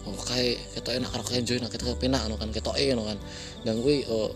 oh 0.08 0.24
kayak 0.24 0.58
kita 0.72 0.96
enak 0.96 1.12
karo 1.12 1.24
enjoy 1.36 1.60
nak 1.60 1.72
kita 1.76 1.92
penak 2.00 2.24
no 2.32 2.40
kan 2.40 2.50
kita 2.56 2.72
no 2.96 3.04
kan. 3.04 3.20
Dan 3.68 3.84
kuwi 3.84 4.08
oh, 4.08 4.32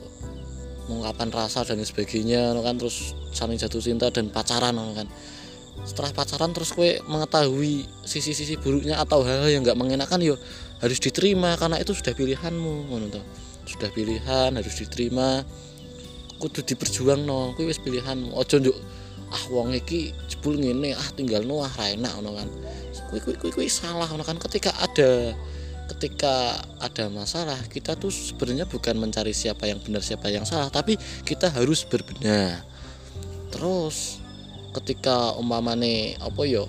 mengungkapkan 0.91 1.31
rasa 1.31 1.63
dan 1.63 1.79
sebagainya 1.79 2.51
no 2.51 2.61
kan 2.61 2.75
terus 2.75 3.15
saling 3.31 3.55
jatuh 3.55 3.79
cinta 3.79 4.11
dan 4.11 4.27
pacaran 4.27 4.75
no 4.75 4.91
kan. 4.91 5.07
Setelah 5.87 6.11
pacaran 6.13 6.51
terus 6.51 6.75
kue 6.75 6.99
mengetahui 7.07 7.87
sisi-sisi 8.05 8.59
buruknya 8.59 8.99
atau 9.01 9.23
hal-hal 9.23 9.49
yang 9.49 9.63
nggak 9.65 9.79
mengenakan 9.79 10.19
yo 10.21 10.35
harus 10.83 10.99
diterima 10.99 11.55
karena 11.57 11.79
itu 11.79 11.95
sudah 11.95 12.13
pilihanmu 12.13 12.91
ngono 12.91 13.07
sudah 13.65 13.89
pilihan 13.93 14.51
harus 14.51 14.75
diterima. 14.77 15.45
Kudu 16.41 16.65
diperjuang 16.65 17.21
no 17.23 17.53
kue 17.53 17.69
wis 17.69 17.77
pilihanmu. 17.77 18.33
Ojo 18.33 18.57
njuk 18.59 18.77
ah 19.31 19.43
wong 19.47 19.71
iki 19.77 20.11
jebul 20.27 20.59
ngene 20.59 20.91
ah 20.91 21.07
tinggal 21.15 21.45
no 21.45 21.61
ah 21.63 21.71
enak 21.85 22.11
ngono 22.19 22.35
kan. 22.35 22.49
Kue 23.09 23.21
kue 23.21 23.49
kue 23.49 23.65
salah 23.69 24.09
ngono 24.09 24.25
kan. 24.25 24.37
Ketika 24.37 24.73
ada 24.81 25.33
ketika 25.91 26.55
ada 26.79 27.11
masalah 27.11 27.59
kita 27.67 27.99
tuh 27.99 28.09
sebenarnya 28.09 28.63
bukan 28.63 28.95
mencari 28.95 29.35
siapa 29.35 29.67
yang 29.67 29.83
benar 29.83 29.99
siapa 29.99 30.31
yang 30.31 30.47
salah 30.47 30.71
tapi 30.71 30.95
kita 31.27 31.51
harus 31.51 31.83
berbenah. 31.83 32.63
Terus 33.51 34.23
ketika 34.71 35.35
umpamane 35.35 36.15
apa 36.23 36.47
yo 36.47 36.65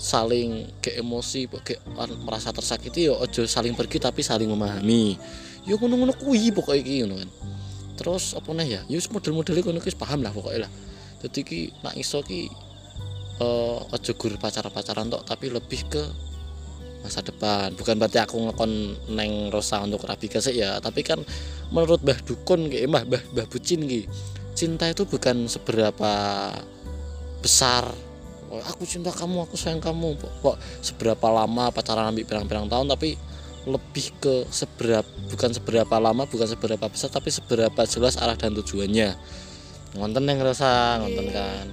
saling 0.00 0.66
ke 0.80 0.98
emosi 0.98 1.46
ke 1.62 1.78
merasa 2.24 2.50
tersakiti 2.50 3.06
yo 3.06 3.20
ojo 3.20 3.44
saling 3.44 3.76
pergi 3.76 4.00
tapi 4.00 4.24
saling 4.24 4.48
memahami. 4.48 5.20
Yo 5.68 5.78
ngono-ngono 5.78 6.16
kuwi 6.16 6.50
pokoknya 6.50 6.80
iki 6.80 6.94
ngono 7.04 7.14
kan. 7.20 7.30
Terus 8.00 8.32
apa 8.34 8.50
nih 8.56 8.68
ya 8.68 8.80
yo 8.88 8.98
model-model 9.12 9.60
ngono 9.60 9.78
ki 9.78 9.92
paham 9.94 10.24
lah 10.24 10.32
pokoknya 10.32 10.66
lah. 10.66 10.72
Jadi 11.22 11.40
ki 11.44 11.60
nak 11.84 11.94
iso 11.94 12.24
ki 12.24 12.50
uh, 13.38 13.78
ojo 13.94 14.12
gur 14.16 14.34
pacar-pacaran 14.40 15.12
tok 15.12 15.22
tapi 15.22 15.52
lebih 15.52 15.86
ke 15.86 16.02
masa 17.02 17.20
depan. 17.20 17.74
Bukan 17.74 17.98
berarti 17.98 18.22
aku 18.22 18.38
ngekon 18.48 18.72
neng 19.12 19.50
Rosa 19.50 19.82
untuk 19.82 20.06
rabi 20.06 20.30
kesek 20.30 20.54
ya 20.54 20.78
tapi 20.78 21.02
kan 21.02 21.20
menurut 21.74 22.00
Mbah 22.00 22.22
Dukun 22.22 22.70
ki 22.70 22.86
Mbah 22.86 23.04
Mbah 23.04 23.22
Mbah 23.34 23.46
Bucin 23.50 23.84
ki 23.84 24.06
cinta 24.54 24.86
itu 24.88 25.02
bukan 25.04 25.50
seberapa 25.50 26.12
besar. 27.42 27.84
Oh, 28.52 28.60
aku 28.62 28.84
cinta 28.84 29.08
kamu 29.10 29.48
aku 29.48 29.56
sayang 29.56 29.80
kamu 29.80 30.14
kok 30.20 30.56
seberapa 30.84 31.26
lama 31.32 31.72
pacaran 31.72 32.12
ambil 32.12 32.28
berang-berang 32.28 32.68
tahun 32.68 32.86
tapi 32.92 33.16
lebih 33.64 34.12
ke 34.20 34.34
seberapa 34.52 35.06
bukan 35.30 35.54
seberapa 35.54 35.96
lama 35.96 36.26
bukan 36.26 36.44
seberapa 36.50 36.84
besar 36.90 37.08
tapi 37.08 37.32
seberapa 37.32 37.80
jelas 37.88 38.20
arah 38.20 38.36
dan 38.38 38.54
tujuannya. 38.54 39.16
Ngonten 39.96 40.24
yang 40.28 40.38
ngerasa 40.40 41.00
ngonten 41.00 41.26
iya. 41.28 41.34
kan? 41.34 41.66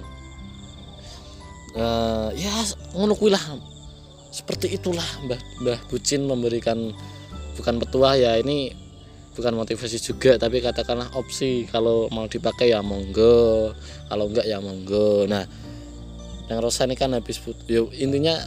Uh, 1.70 2.28
ya 2.34 2.50
ngono 2.98 3.14
lah 3.30 3.44
seperti 4.30 4.78
itulah 4.78 5.06
mbah 5.26 5.40
mbah 5.62 5.78
bucin 5.90 6.22
memberikan 6.24 6.94
bukan 7.58 7.82
petua 7.82 8.14
ya 8.14 8.38
ini 8.38 8.72
bukan 9.34 9.54
motivasi 9.54 9.98
juga 9.98 10.38
tapi 10.38 10.62
katakanlah 10.62 11.10
opsi. 11.18 11.66
Kalau 11.70 12.10
mau 12.10 12.26
dipakai 12.26 12.74
ya 12.74 12.82
monggo 12.82 13.74
kalau 14.10 14.30
enggak 14.30 14.46
ya 14.46 14.58
monggo. 14.62 15.26
Nah 15.26 15.44
yang 16.50 16.58
Rosa 16.58 16.86
ini 16.86 16.98
kan 16.98 17.14
habis 17.14 17.38
yo 17.70 17.90
intinya 17.94 18.38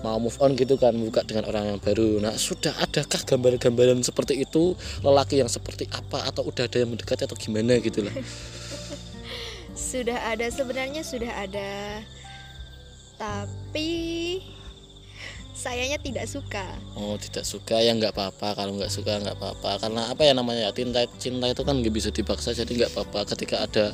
mau 0.00 0.16
move 0.16 0.38
on 0.40 0.56
gitu 0.56 0.80
kan 0.80 0.96
buka 0.96 1.26
dengan 1.26 1.50
orang 1.50 1.74
yang 1.74 1.78
baru. 1.82 2.22
Nah 2.22 2.34
sudah 2.38 2.72
adakah 2.78 3.20
gambaran-gambaran 3.26 4.00
seperti 4.00 4.40
itu? 4.42 4.78
Lelaki 5.02 5.42
yang 5.42 5.50
seperti 5.50 5.90
apa? 5.90 6.24
Atau 6.30 6.46
udah 6.46 6.66
ada 6.66 6.78
yang 6.78 6.90
mendekati 6.94 7.26
atau 7.26 7.36
gimana 7.36 7.76
gitu 7.82 8.06
lah 8.06 8.14
sudah 9.90 10.30
ada 10.30 10.46
sebenarnya 10.46 11.02
sudah 11.02 11.32
ada. 11.34 12.00
Tapi 13.18 13.90
sayanya 15.60 16.00
tidak 16.00 16.24
suka. 16.24 16.64
Oh 16.96 17.20
tidak 17.20 17.44
suka 17.44 17.76
ya 17.76 17.92
nggak 17.92 18.16
apa-apa. 18.16 18.56
Kalau 18.56 18.80
nggak 18.80 18.88
suka 18.88 19.20
nggak 19.20 19.36
apa-apa. 19.36 19.76
Karena 19.76 20.08
apa 20.08 20.22
ya 20.24 20.32
namanya 20.32 20.72
cinta 20.72 21.04
cinta 21.20 21.52
itu 21.52 21.60
kan 21.60 21.76
nggak 21.84 21.92
bisa 21.92 22.08
dipaksa 22.08 22.56
jadi 22.56 22.72
nggak 22.72 22.96
apa-apa. 22.96 23.28
Ketika 23.36 23.60
ada 23.68 23.92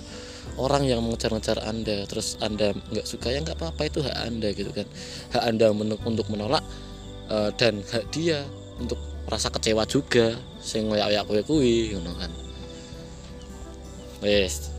orang 0.62 0.86
yang 0.86 1.02
mengejar-ngejar 1.02 1.58
anda 1.66 2.06
terus 2.06 2.38
anda 2.38 2.70
nggak 2.94 3.02
suka 3.02 3.34
ya 3.34 3.42
nggak 3.42 3.58
apa-apa. 3.58 3.82
Itu 3.90 4.06
hak 4.06 4.16
anda 4.22 4.48
gitu 4.54 4.70
kan. 4.70 4.86
Hak 5.34 5.42
anda 5.42 5.74
untuk 6.06 6.26
menolak 6.30 6.62
uh, 7.26 7.50
dan 7.58 7.82
hak 7.82 8.06
dia 8.14 8.46
untuk 8.78 9.02
merasa 9.26 9.50
kecewa 9.50 9.82
juga. 9.90 10.38
Sing 10.62 10.86
ngoyak-ngoyak 10.86 11.26
kue 11.26 11.42
kue 11.42 11.74
gitu 11.98 12.12
kan. 12.14 12.30
Wes. 14.22 14.70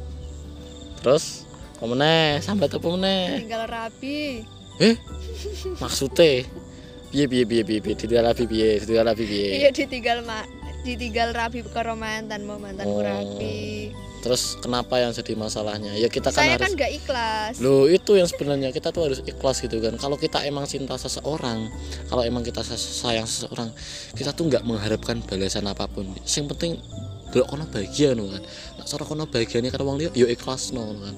Terus 1.04 1.44
pemenang 1.78 2.42
sampai 2.42 2.66
tuh 2.66 2.82
pemenang 2.82 3.38
tinggal 3.38 3.70
rapi 3.70 4.42
eh? 4.82 4.96
Maksudnya 5.78 6.42
piye 7.12 7.26
piye 7.30 7.44
piye 7.46 7.64
piye 7.64 7.96
ditinggal 7.96 8.24
rapi 8.32 8.44
piye? 8.46 8.70
Ditinggal 8.84 9.06
rapi 9.08 9.24
piye? 9.24 9.48
Iya 9.64 9.70
ditinggal 9.72 10.18
mak 10.28 10.46
ditinggal 10.84 11.30
rapi 11.36 11.60
karo 11.68 12.00
mantan 12.00 12.48
mau 12.48 12.56
mantanku 12.60 13.00
oh. 13.00 13.04
rapi 13.04 13.92
terus 14.28 14.60
kenapa 14.60 15.00
yang 15.00 15.16
jadi 15.16 15.40
masalahnya? 15.40 15.96
Ya 15.96 16.12
kita 16.12 16.36
kan 16.36 16.44
saya 16.44 16.60
harus 16.60 16.68
kan 16.68 16.72
gak 16.76 16.92
ikhlas. 16.92 17.54
Lo 17.64 17.88
itu 17.88 18.18
yang 18.18 18.28
sebenarnya. 18.28 18.76
Kita 18.76 18.92
tuh 18.92 19.08
harus 19.08 19.24
ikhlas 19.24 19.64
gitu 19.64 19.80
kan. 19.80 19.96
Kalau 19.96 20.20
kita 20.20 20.44
emang 20.44 20.68
cinta 20.68 21.00
seseorang 21.00 21.70
kalau 22.12 22.28
emang 22.28 22.44
kita 22.44 22.60
sayang 22.66 23.24
seseorang 23.24 23.72
kita 24.18 24.36
tuh 24.36 24.52
nggak 24.52 24.68
mengharapkan 24.68 25.24
balasan 25.24 25.70
apa 25.70 25.88
pun. 25.88 26.12
Yang 26.28 26.46
penting 26.58 26.72
delok 27.32 27.56
kono 27.56 27.66
bahagia 27.72 28.18
no 28.20 28.28
kan. 28.28 28.44
Nak 28.82 28.86
cara 28.90 29.04
kono 29.08 29.24
bahagianya 29.32 29.70
karena 29.72 29.86
wong 29.88 29.98
liya 30.02 30.12
yo 30.12 30.28
ikhlas 30.28 30.76
no 30.76 30.92
kan 30.98 31.16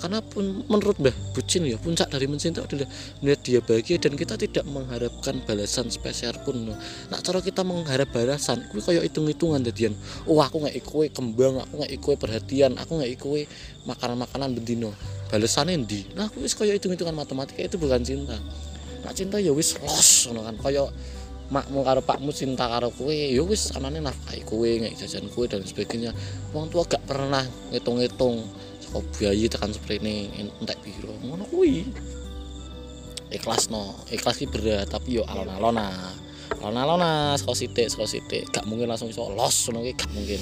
karena 0.00 0.24
pun 0.24 0.64
menurut 0.66 0.96
Mbah 0.96 1.14
Bucin 1.36 1.68
ya 1.68 1.76
puncak 1.76 2.08
dari 2.08 2.26
mencinta 2.26 2.64
adalah 2.64 2.88
melihat 3.20 3.40
dia 3.44 3.60
bahagia 3.60 3.96
dan 4.00 4.16
kita 4.16 4.34
tidak 4.40 4.64
mengharapkan 4.66 5.38
balasan 5.44 5.92
spesial 5.92 6.34
pun 6.42 6.72
nah 7.12 7.20
cara 7.20 7.44
kita 7.44 7.60
mengharap 7.60 8.08
balasan 8.10 8.64
kuwi 8.72 8.80
kayak 8.80 9.04
hitung-hitungan 9.12 9.60
jadian 9.60 9.92
oh 10.24 10.40
aku 10.40 10.64
nggak 10.64 10.76
ikut 10.80 11.12
kembang 11.12 11.60
aku 11.60 11.84
nggak 11.84 11.92
ikut 11.92 12.16
perhatian 12.16 12.72
aku 12.80 12.98
nggak 12.98 13.12
ikut 13.14 13.46
makanan-makanan 13.84 14.56
bendino 14.56 14.90
balasannya 15.30 15.86
di 15.86 16.02
nah 16.18 16.26
aku 16.26 16.42
wis 16.42 16.58
kayak 16.58 16.82
hitung-hitungan 16.82 17.14
matematika 17.14 17.62
itu 17.62 17.78
bukan 17.78 18.02
cinta. 18.02 18.34
Nah 19.06 19.12
cinta 19.14 19.38
ya 19.38 19.54
wis 19.54 19.78
los 19.78 20.26
kan. 20.26 20.54
Kayak 20.58 20.90
makmu 21.50 21.82
karo 21.82 22.02
pakmu 22.02 22.30
cinta 22.34 22.66
karo 22.66 22.90
kue 22.90 23.34
ya 23.34 23.42
wis 23.46 23.70
anane 23.78 24.02
nafkahi 24.02 24.42
kue 24.42 24.82
nggak 24.82 24.98
jajan 24.98 25.30
kue 25.30 25.46
dan 25.46 25.62
sebagainya. 25.62 26.10
Wong 26.50 26.66
tua 26.68 26.82
gak 26.82 27.06
pernah 27.06 27.46
ngitung-ngitung 27.70 28.42
kok 28.90 29.04
biayi 29.16 29.46
tekan 29.46 29.70
ini 29.70 30.30
entek 30.60 30.78
piro? 30.82 31.14
Ngono 31.22 31.46
kuwi. 31.46 31.86
Ikhlas 33.30 33.70
no 33.70 33.94
ikhlas 34.10 34.42
ki 34.42 34.50
berat 34.50 34.90
tapi 34.90 35.22
yo 35.22 35.22
alon-alon 35.22 35.78
nah 35.78 35.94
alon-alon 36.58 36.98
nah 36.98 37.38
saka 37.38 37.54
sithik 37.54 37.86
saka 37.86 38.10
sithik. 38.10 38.50
Gak 38.50 38.66
mungkin 38.66 38.90
langsung 38.90 39.06
iso 39.06 39.30
los 39.30 39.56
ngono 39.70 39.86
ki 39.86 39.92
gak 39.94 40.10
mungkin. 40.10 40.40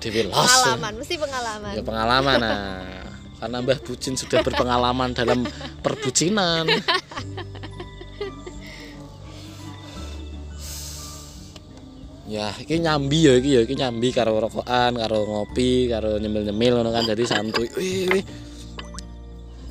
Dhewe 0.00 0.32
los. 0.32 0.36
Pengalaman 0.36 0.92
mesti 0.96 1.14
pengalaman. 1.20 1.72
Ya 1.76 1.82
pengalaman 1.84 2.38
nah. 2.40 3.06
Karena 3.36 3.60
Mbah 3.60 3.78
Bucin 3.84 4.16
sudah 4.16 4.40
berpengalaman 4.40 5.12
dalam 5.12 5.44
perbucinan 5.84 6.64
ya 12.26 12.50
iki 12.58 12.82
nyambi 12.82 13.30
ya 13.30 13.32
iki 13.38 13.50
ya 13.54 13.60
iki 13.62 13.74
nyambi 13.78 14.10
karo 14.10 14.38
rokokan 14.42 14.98
karo 14.98 15.22
ngopi 15.26 15.86
karo 15.86 16.18
nyemil-nyemil 16.18 16.82
ngono 16.82 16.90
kan 16.90 17.06
jadi 17.06 17.24
santuy. 17.26 17.70
Wih 17.78 18.10
wih 18.10 18.24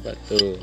waduh. 0.08 0.56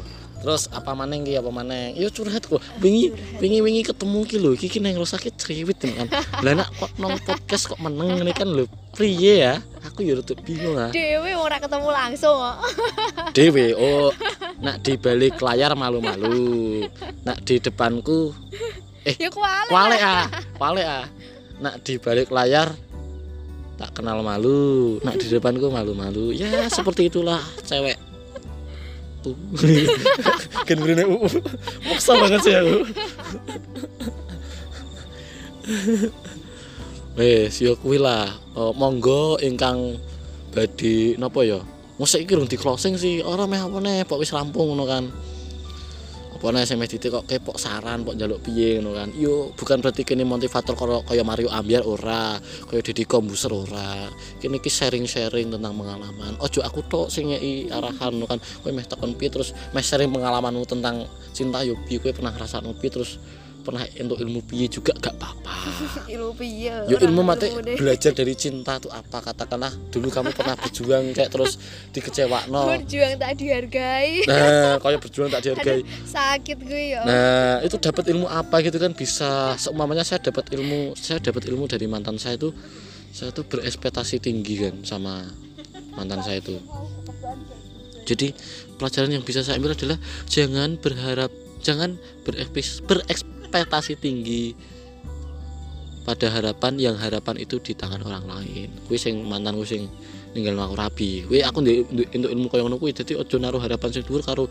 Terus 0.43 0.67
apa 0.75 0.91
maneng 0.99 1.23
ki 1.23 1.39
apa 1.39 1.55
maneng 1.55 1.95
yo 1.95 2.11
curhat 2.11 2.43
kok. 2.49 2.59
Wingi 2.83 3.15
wingi 3.39 3.63
wingi 3.63 3.83
ketemu 3.87 4.27
ki 4.27 4.37
lho 4.43 4.51
iki 4.59 4.83
nang 4.83 4.99
sakit 4.99 5.39
cerewet 5.39 5.79
kan. 5.79 6.11
Lah 6.43 6.53
nak 6.59 6.75
kok 6.75 6.91
nong 6.99 7.15
podcast 7.23 7.71
kok 7.71 7.79
meneng 7.79 8.19
ini 8.19 8.35
kan 8.35 8.51
lho. 8.51 8.67
Priye 8.91 9.47
ya? 9.47 9.55
Aku 9.87 10.03
yo 10.03 10.19
rada 10.19 10.35
bingung 10.43 10.75
ah. 10.75 10.91
Dewe 10.91 11.39
ora 11.39 11.63
ketemu 11.63 11.89
langsung 11.95 12.35
kok. 12.43 12.57
Dewe 13.37 13.71
oh. 13.79 14.11
Nak 14.59 14.83
di 14.83 14.99
balik 14.99 15.39
layar 15.39 15.79
malu-malu. 15.79 16.91
Nak 17.23 17.39
di 17.47 17.63
depanku 17.63 18.35
eh 19.03 19.15
ya 19.19 19.31
kuale 19.31 19.67
kuale 19.71 19.97
ah. 19.99 20.27
Kuale 20.59 20.83
ah 20.87 21.07
nak 21.63 21.79
di 21.87 21.95
balik 22.03 22.35
layar 22.35 22.75
tak 23.79 23.99
kenal 23.99 24.21
malu. 24.21 24.99
Nak 25.07 25.17
di 25.19 25.27
depanku 25.31 25.71
malu-malu. 25.71 26.35
Ya 26.35 26.67
seperti 26.77 27.07
itulah 27.07 27.41
cewek. 27.63 27.97
Kan 30.67 30.79
uh, 30.87 31.31
maksa 31.87 32.13
banget 32.19 32.41
sih 32.43 32.55
aku. 32.59 32.77
Wes 37.19 37.55
yo 37.63 37.79
kuwi 37.79 38.03
lah. 38.03 38.27
Oh, 38.59 38.75
monggo 38.75 39.39
ingkang 39.39 39.95
badi 40.51 41.15
napa 41.15 41.47
ya? 41.47 41.63
Musik 42.03 42.27
iki 42.27 42.35
di 42.51 42.59
closing 42.59 42.99
sih. 42.99 43.23
Orang 43.23 43.55
meh 43.55 43.63
apa 43.63 43.79
nih 43.79 44.03
pak 44.03 44.19
wis 44.19 44.35
rampung 44.35 44.75
ngono 44.75 44.85
kan 44.91 45.07
Pokoknya 46.43 46.67
SMS 46.67 46.99
titik 46.99 47.15
kok 47.15 47.31
kepok 47.31 47.55
saran 47.55 48.03
kok 48.03 48.19
jaluk 48.19 48.43
piye 48.43 48.83
ngono 48.83 48.99
kan. 48.99 49.15
Yo 49.15 49.55
bukan 49.55 49.79
berarti 49.79 50.03
kini 50.03 50.27
motivator 50.27 50.75
kaya 50.75 50.99
kaya 51.07 51.23
Mario 51.23 51.47
Ambiar 51.55 51.87
ora, 51.87 52.35
kaya 52.67 52.83
Deddy 52.83 53.07
Kombuser 53.07 53.55
ora. 53.55 54.11
Kini 54.43 54.59
ki 54.59 54.67
sharing-sharing 54.67 55.55
tentang 55.55 55.71
pengalaman. 55.71 56.35
Ojo 56.43 56.59
aku 56.67 56.83
tok 56.91 57.15
sing 57.15 57.31
ngeki 57.31 57.71
arahan 57.71 58.19
kan. 58.27 58.43
Kowe 58.59 58.75
meh 58.75 58.83
tekan 58.83 59.15
piye 59.15 59.31
terus 59.31 59.55
meh 59.71 59.87
sharing 59.87 60.11
pengalamanmu 60.11 60.67
tentang 60.67 61.07
cinta 61.31 61.63
yo 61.63 61.79
piye 61.87 62.03
kowe 62.03 62.11
pernah 62.11 62.35
ngrasakno 62.35 62.75
piye 62.75 62.91
terus 62.91 63.23
pernah 63.63 63.81
untuk 63.97 64.19
ilmu 64.19 64.43
piye 64.43 64.67
juga 64.67 64.93
gak 64.95 65.15
apa-apa. 65.15 65.55
ilmu 66.15 66.35
piye 66.35 66.75
Ora 66.85 67.01
ilmu 67.01 67.23
mate 67.23 67.47
deh. 67.49 67.75
belajar 67.75 68.11
dari 68.11 68.35
cinta 68.35 68.77
tuh 68.77 68.91
apa 68.91 69.23
katakanlah 69.23 69.71
dulu 69.89 70.09
kamu 70.09 70.31
pernah 70.31 70.55
berjuang 70.55 71.11
kayak 71.11 71.31
terus 71.31 71.57
dikecewakno. 71.91 72.67
berjuang 72.73 73.15
tak 73.17 73.33
dihargai 73.35 74.27
Nah, 74.27 74.77
kaya 74.77 74.99
berjuang 74.99 75.29
tak 75.29 75.41
dihargai. 75.43 75.81
sakit 76.05 76.59
gue 76.61 76.85
ya 76.93 77.01
Nah, 77.03 77.55
itu 77.63 77.79
dapat 77.79 78.05
ilmu 78.09 78.27
apa 78.27 78.61
gitu 78.61 78.77
kan 78.77 78.93
bisa 78.93 79.55
seumpamanya 79.57 80.03
saya 80.03 80.19
dapat 80.21 80.51
ilmu, 80.51 80.93
saya 80.95 81.19
dapat 81.19 81.47
ilmu 81.47 81.65
dari 81.65 81.87
mantan 81.87 82.19
saya 82.19 82.35
itu 82.35 82.51
saya 83.09 83.31
tuh 83.31 83.45
berekspektasi 83.45 84.19
tinggi 84.19 84.59
kan 84.59 84.83
sama 84.83 85.23
mantan 85.93 86.19
saya 86.21 86.39
itu. 86.39 86.57
Jadi 88.03 88.35
pelajaran 88.77 89.11
yang 89.11 89.23
bisa 89.23 89.41
saya 89.41 89.57
ambil 89.57 89.73
adalah 89.73 89.95
jangan 90.27 90.75
berharap, 90.75 91.31
jangan 91.61 91.95
berekspes- 92.25 92.83
berekspektasi 93.53 94.01
tinggi 94.01 94.57
pada 96.03 96.33
harapan 96.33 96.81
yang 96.81 96.97
harapan 96.99 97.39
itu 97.39 97.61
di 97.61 97.77
tangan 97.77 98.03
orang 98.03 98.25
lain. 98.27 98.73
Kuwi 98.89 98.99
sing 98.99 99.23
mantan 99.29 99.55
kuwi 99.55 99.69
sing 99.69 99.83
ninggal 100.33 100.59
aku 100.65 100.75
rabi. 100.75 101.23
Kuwi 101.29 101.45
aku 101.45 101.61
entuk 101.63 102.31
ilmu 102.33 102.49
kaya 102.49 102.65
ngono 102.65 102.81
kuwi 102.81 102.97
dadi 102.97 103.15
aja 103.15 103.37
naruh 103.39 103.61
harapan 103.61 103.93
sing 103.93 104.03
dhuwur 104.03 104.25
karo 104.25 104.49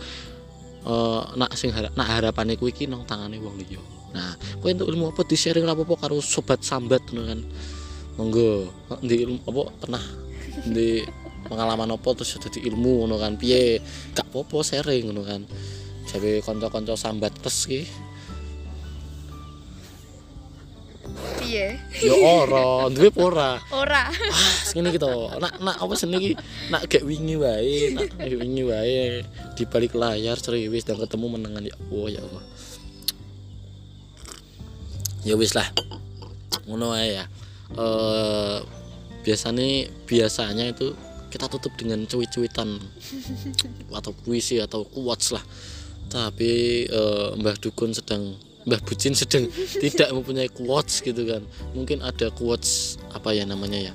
eh 0.81 1.22
nak 1.38 1.51
sing 1.58 1.70
harap 1.74 1.93
nak 1.98 2.08
harapane 2.08 2.55
kuwi 2.55 2.72
iki 2.72 2.86
nang 2.86 3.03
tangane 3.10 3.41
wong 3.41 3.58
liya. 3.58 3.81
Nah, 4.12 4.36
kowe 4.60 4.67
entuk 4.67 4.91
ilmu 4.91 5.12
apa 5.15 5.24
di 5.24 5.39
sharing 5.39 5.63
lah 5.63 5.75
apa 5.75 5.96
karo 5.96 6.20
sobat 6.22 6.62
sambat 6.62 7.01
ngono 7.12 7.22
kan. 7.25 7.39
Monggo, 8.20 8.67
di 9.00 9.24
ilmu 9.24 9.39
apa 9.48 9.62
pernah 9.79 10.03
di 10.67 11.00
pengalaman 11.48 11.96
apa 11.96 12.10
terus 12.15 12.36
dadi 12.39 12.63
ilmu 12.67 13.08
ngono 13.08 13.15
kan. 13.20 13.39
Piye? 13.39 13.79
Gak 14.15 14.27
apa-apa 14.31 14.63
sharing 14.63 15.12
ngono 15.12 15.24
kan. 15.24 15.41
Jawe 16.12 16.43
kanca-kanca 16.43 16.96
sambat 17.00 17.31
plus 17.39 17.67
ki. 17.67 17.81
Piye 21.51 21.67
Ya 22.08 22.15
ora, 22.15 22.88
duwe 22.88 23.12
ora? 23.20 23.60
ora 23.75 24.08
Ah, 24.08 24.55
ngene 24.72 24.96
gitu. 24.96 25.12
Nak 25.36 25.60
nak 25.60 25.77
apa 25.84 25.93
seni 26.00 26.15
iki? 26.15 26.31
Nak 26.72 26.88
gak 26.88 27.03
wingi 27.03 27.36
wae, 27.36 27.91
nak 27.91 28.08
gak 28.15 28.39
wingi 28.39 28.63
wae 28.63 29.20
di 29.60 29.63
balik 29.67 29.91
layar 30.00 30.39
ceriwis 30.39 30.88
dan 30.88 30.96
ketemu 30.96 31.36
menengan 31.36 31.67
ya 31.67 31.75
Allah 31.75 32.08
ya 32.08 32.22
Allah. 32.24 32.43
Ya 35.27 35.34
wis 35.36 35.51
lah. 35.51 35.67
Ngono 36.65 36.96
ae 36.96 37.20
ya. 37.20 37.25
Eh 37.75 38.58
biasanya 39.22 39.91
biasanya 40.08 40.72
itu 40.72 40.96
kita 41.29 41.46
tutup 41.51 41.75
dengan 41.77 42.03
cuit-cuitan 42.08 42.79
atau 44.00 44.12
puisi 44.24 44.63
atau 44.63 44.88
quotes 44.88 45.36
lah. 45.36 45.43
Tapi 46.08 46.88
eh, 46.88 47.29
Mbah 47.36 47.60
Dukun 47.60 47.91
sedang 47.91 48.36
Mbah 48.68 48.82
Bucin 48.86 49.18
sedang 49.18 49.50
tidak 49.82 50.13
mempunyai 50.13 50.50
quotes 50.50 51.01
gitu 51.01 51.25
kan. 51.25 51.41
Mungkin 51.74 52.06
ada 52.06 52.30
quotes 52.30 53.01
apa 53.13 53.34
ya 53.34 53.46
namanya 53.46 53.91
ya 53.91 53.94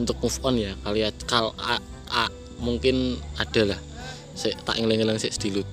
untuk 0.00 0.16
move 0.24 0.38
on 0.44 0.56
ya. 0.56 0.72
Kalian 0.84 1.12
kal 1.28 1.52
a, 1.60 1.76
a, 2.08 2.32
mungkin 2.62 3.20
ada 3.36 3.74
lah 3.74 3.80
saya 4.38 4.54
tak 4.62 4.78
ngeleng-ngeleng 4.78 5.18
sih 5.18 5.34
sedilut 5.34 5.66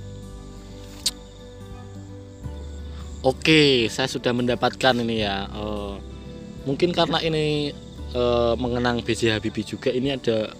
oke 3.25 3.89
saya 3.89 4.06
sudah 4.06 4.32
mendapatkan 4.32 4.94
ini 5.01 5.25
ya. 5.25 5.50
Eh, 5.50 5.94
mungkin 6.70 6.94
karena 6.94 7.18
ini 7.25 7.74
eh, 8.13 8.54
mengenang 8.56 9.01
BJ 9.01 9.36
Habibie 9.36 9.65
juga 9.65 9.89
ini 9.89 10.13
ada 10.13 10.54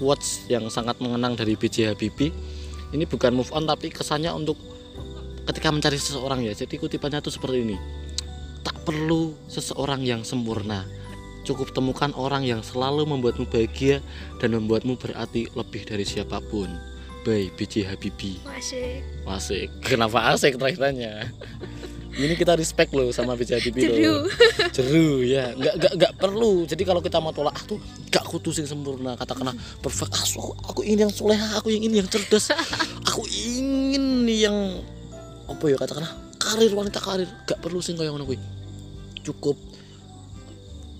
quotes 0.00 0.48
yang 0.48 0.66
sangat 0.72 0.98
mengenang 0.98 1.36
dari 1.36 1.54
BJ 1.54 1.92
Habibie. 1.92 2.32
Ini 2.92 3.04
bukan 3.08 3.36
move 3.36 3.52
on 3.52 3.68
tapi 3.68 3.92
kesannya 3.92 4.32
untuk 4.32 4.56
ketika 5.48 5.68
mencari 5.72 5.98
seseorang 5.98 6.44
ya. 6.44 6.52
Jadi 6.54 6.78
kutipannya 6.78 7.22
tuh 7.22 7.34
seperti 7.34 7.64
ini. 7.64 7.76
Tak 8.62 8.86
perlu 8.86 9.34
seseorang 9.50 10.02
yang 10.06 10.22
sempurna. 10.22 10.86
Cukup 11.42 11.74
temukan 11.74 12.14
orang 12.14 12.46
yang 12.46 12.62
selalu 12.62 13.02
membuatmu 13.02 13.50
bahagia 13.50 13.98
dan 14.38 14.54
membuatmu 14.54 14.94
berarti 14.94 15.50
lebih 15.58 15.82
dari 15.82 16.06
siapa 16.06 16.38
pun. 16.38 16.70
By 17.22 17.50
BJ 17.54 17.86
Habibie. 17.86 18.42
Masih 18.42 19.02
asik. 19.26 19.70
Kenapa 19.82 20.34
asik 20.34 20.58
terakhirannya 20.58 21.30
ini 22.12 22.36
kita 22.36 22.52
respect 22.60 22.92
loh 22.92 23.08
sama 23.08 23.32
BJ 23.32 23.56
Habibie 23.56 23.88
Jeru. 23.88 23.96
loh. 24.04 24.22
Jeru. 24.76 25.08
Ya. 25.24 25.56
Nggak 25.56 25.74
nggak 25.80 25.92
nggak 25.96 26.12
perlu. 26.20 26.68
Jadi 26.68 26.82
kalau 26.84 27.00
kita 27.00 27.16
mau 27.24 27.32
tolak 27.32 27.56
ah 27.56 27.64
tuh 27.64 27.80
gak 28.12 28.24
kudu 28.28 28.52
sing 28.52 28.68
sempurna. 28.68 29.16
Katakanlah 29.16 29.56
perfect 29.80 30.12
ah, 30.12 30.20
aku, 30.20 30.52
aku 30.60 30.80
ingin 30.84 31.08
yang 31.08 31.12
soleha 31.12 31.56
aku 31.56 31.72
ingin 31.72 32.04
yang 32.04 32.08
cerdas. 32.08 32.52
Aku 33.12 33.28
ingin 33.28 34.24
yang 34.24 34.56
apa 35.52 35.64
ya 35.68 35.76
katakanlah 35.76 36.12
karir 36.42 36.72
wanita 36.74 36.98
karir. 36.98 37.28
Gak 37.46 37.60
perlu 37.62 37.78
sing 37.78 37.94
kaya 37.94 38.10
ngono 38.10 38.26
kuwi. 38.26 38.40
Cukup 39.22 39.54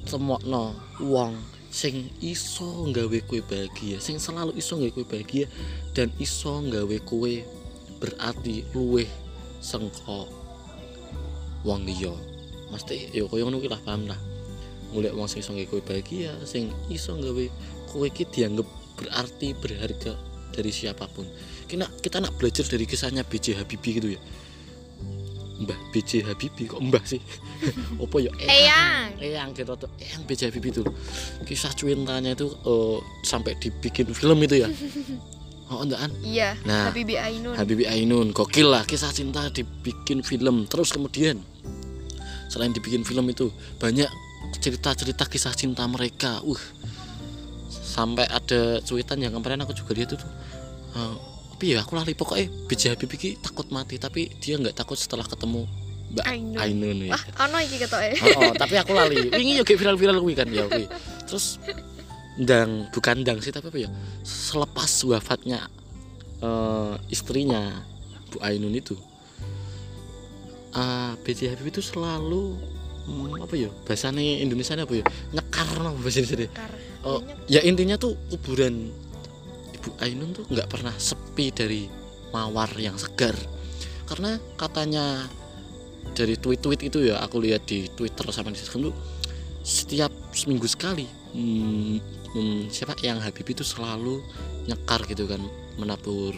temokno 0.06 0.76
uang 1.02 1.34
sing 1.72 2.12
iso 2.20 2.84
nggawe 2.84 3.18
kue 3.24 3.40
bahagia 3.40 3.96
sing 3.96 4.20
selalu 4.20 4.52
iso 4.60 4.76
nggawe 4.76 4.92
kue 4.92 5.06
bahagia 5.08 5.46
dan 5.96 6.12
iso 6.20 6.60
nggawe 6.60 6.96
kue 7.08 7.48
berarti 7.96 8.66
luweh 8.76 9.08
sengko 9.58 10.28
wong 11.66 11.82
liya. 11.88 12.12
Mesti 12.70 13.16
ya 13.16 13.26
kaya 13.26 13.42
ngono 13.48 13.58
kuwi 13.58 13.72
lah 13.72 13.82
paham 13.82 14.06
lah. 14.06 14.20
Golek 14.92 15.16
wong 15.16 15.26
sing 15.26 15.42
iso 15.42 15.56
nggawe 15.56 15.68
kue 15.72 15.82
bahagia 15.82 16.32
sing 16.46 16.70
iso 16.92 17.16
nggawe 17.18 17.44
kue 17.90 18.06
iki 18.06 18.28
dianggap 18.28 18.68
berarti 19.00 19.56
berharga 19.58 20.14
dari 20.52 20.68
siapa 20.70 21.08
pun 21.08 21.24
kita 21.72 21.88
kita 22.04 22.16
nak 22.20 22.36
belajar 22.36 22.68
dari 22.68 22.84
kisahnya 22.84 23.24
BJ 23.24 23.56
Habibie 23.56 23.96
gitu 23.96 24.08
ya? 24.12 24.20
Mbah 25.64 25.78
BJ 25.88 26.28
Habibie 26.28 26.68
kok 26.68 26.84
Mbah 26.84 27.00
sih? 27.08 27.22
Apa 28.02 28.16
ya? 28.20 28.28
Eyang. 28.36 29.16
Eyang. 29.16 29.48
Gitu 29.56 29.72
tuh. 29.80 29.88
Eyang 29.96 30.22
BJ 30.28 30.52
Habibie 30.52 30.68
itu 30.68 30.84
kisah 31.48 31.72
cintanya 31.72 32.36
itu 32.36 32.52
eh, 32.52 32.98
sampai 33.24 33.56
dibikin 33.56 34.12
film 34.12 34.36
itu 34.44 34.60
ya? 34.60 34.68
Oh 35.72 35.80
enggak 35.88 36.04
kan 36.04 36.12
iya 36.20 36.52
Nah, 36.68 36.92
Habibie 36.92 37.16
Ainun. 37.16 37.56
Habibie 37.56 37.88
Ainun. 37.88 38.36
Gokil 38.36 38.68
lah 38.68 38.84
kisah 38.84 39.08
cinta 39.08 39.48
dibikin 39.48 40.20
film. 40.20 40.68
Terus 40.68 40.92
kemudian 40.92 41.40
selain 42.52 42.76
dibikin 42.76 43.08
film 43.08 43.24
itu 43.32 43.48
banyak 43.80 44.10
cerita-cerita 44.60 45.24
kisah 45.24 45.56
cinta 45.56 45.88
mereka. 45.88 46.44
Uh 46.44 46.60
sampai 47.92 48.24
ada 48.24 48.80
cuitan 48.84 49.20
yang 49.20 49.36
kemarin 49.36 49.64
aku 49.64 49.76
juga 49.76 49.92
lihat 49.92 50.16
itu 50.16 50.26
uh, 50.96 51.16
tapi 51.62 51.78
ya 51.78 51.86
aku 51.86 51.94
lali 51.94 52.10
pokoknya 52.18 52.50
BJ 52.66 52.98
Habibie 52.98 53.14
ki 53.22 53.30
takut 53.38 53.70
mati 53.70 53.94
tapi 53.94 54.26
dia 54.42 54.58
nggak 54.58 54.74
takut 54.74 54.98
setelah 54.98 55.22
ketemu 55.22 55.62
Mbak 56.10 56.26
Ainun. 56.58 56.98
Ya. 57.06 57.14
wah 57.14 57.22
ono 57.46 57.62
iki 57.62 57.78
ketoke 57.78 58.18
Oh, 58.18 58.50
oh, 58.50 58.52
tapi 58.58 58.74
aku 58.82 58.90
lali. 58.90 59.30
Wingi 59.30 59.62
yo 59.62 59.62
kayak 59.62 59.78
viral-viral 59.78 60.18
kuwi 60.18 60.34
kan 60.34 60.50
ya 60.50 60.66
kuwi. 60.66 60.90
Terus 61.22 61.62
ndang 62.34 62.90
bukan 62.90 63.22
ndang 63.22 63.38
sih 63.38 63.54
tapi 63.54 63.70
apa 63.70 63.78
ya? 63.78 63.90
Selepas 64.26 64.90
wafatnya 65.06 65.70
eh, 66.42 66.94
istrinya 67.14 67.78
Bu 68.34 68.42
Ainun 68.42 68.74
itu 68.74 68.98
ah 70.74 71.14
BJ 71.22 71.54
Habibie 71.54 71.78
itu 71.78 71.78
selalu 71.78 72.58
hmm, 73.06 73.38
apa 73.38 73.54
ya? 73.54 73.70
Bahasanya 73.86 74.42
Indonesia 74.42 74.74
apa 74.74 74.98
ya? 74.98 75.06
Nyekar 75.30 75.78
no 75.78 75.94
bahasa 75.94 76.26
Indonesia. 76.26 76.50
Oh, 77.06 77.22
ya 77.46 77.62
intinya 77.62 77.94
tuh 77.94 78.18
kuburan 78.34 78.90
Ibu 79.82 79.98
Ainun 79.98 80.30
tuh 80.30 80.46
nggak 80.46 80.70
pernah 80.70 80.94
sepi 80.94 81.50
dari 81.50 81.90
mawar 82.30 82.70
yang 82.78 82.94
segar. 82.94 83.34
Karena 84.06 84.38
katanya 84.54 85.26
dari 86.14 86.38
tweet-tweet 86.38 86.80
itu 86.86 87.10
ya 87.10 87.18
aku 87.18 87.42
lihat 87.42 87.66
di 87.66 87.90
Twitter 87.90 88.30
sama 88.30 88.54
di 88.54 88.62
Instagram 88.62 88.94
tuh 88.94 88.96
setiap 89.62 90.10
seminggu 90.34 90.66
sekali 90.66 91.06
hmm, 91.06 91.96
hmm, 92.34 92.60
siapa 92.68 92.98
yang 93.00 93.22
Habib 93.22 93.46
itu 93.46 93.62
selalu 93.62 94.20
nyekar 94.66 95.06
gitu 95.06 95.30
kan 95.30 95.40
menabur 95.78 96.34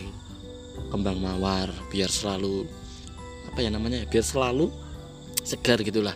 kembang 0.93 1.19
mawar 1.19 1.73
biar 1.89 2.13
selalu 2.13 2.69
apa 3.49 3.59
ya 3.65 3.71
namanya 3.73 4.05
ya, 4.05 4.07
biar 4.07 4.25
selalu 4.25 4.69
segar 5.41 5.81
gitulah 5.81 6.15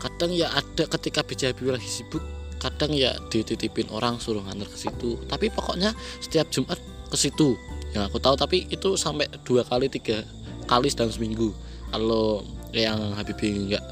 kadang 0.00 0.32
ya 0.32 0.48
ada 0.54 0.86
ketika 0.86 1.20
BJ 1.26 1.52
Habibie 1.52 1.74
lagi 1.76 1.90
sibuk 1.90 2.22
kadang 2.60 2.92
ya 2.92 3.16
dititipin 3.32 3.88
orang 3.90 4.20
suruh 4.20 4.44
nganter 4.44 4.68
ke 4.68 4.76
situ. 4.76 5.16
Tapi 5.26 5.48
pokoknya 5.48 5.96
setiap 6.20 6.52
Jumat 6.52 6.78
ke 7.08 7.16
situ. 7.16 7.56
Yang 7.96 8.12
aku 8.12 8.18
tahu 8.22 8.34
tapi 8.38 8.68
itu 8.70 8.94
sampai 8.94 9.26
dua 9.42 9.66
kali 9.66 9.88
tiga 9.88 10.22
kali 10.68 10.92
dalam 10.92 11.10
seminggu. 11.10 11.50
Kalau 11.90 12.44
yang 12.70 13.16
Habibie 13.18 13.50
nggak 13.50 13.84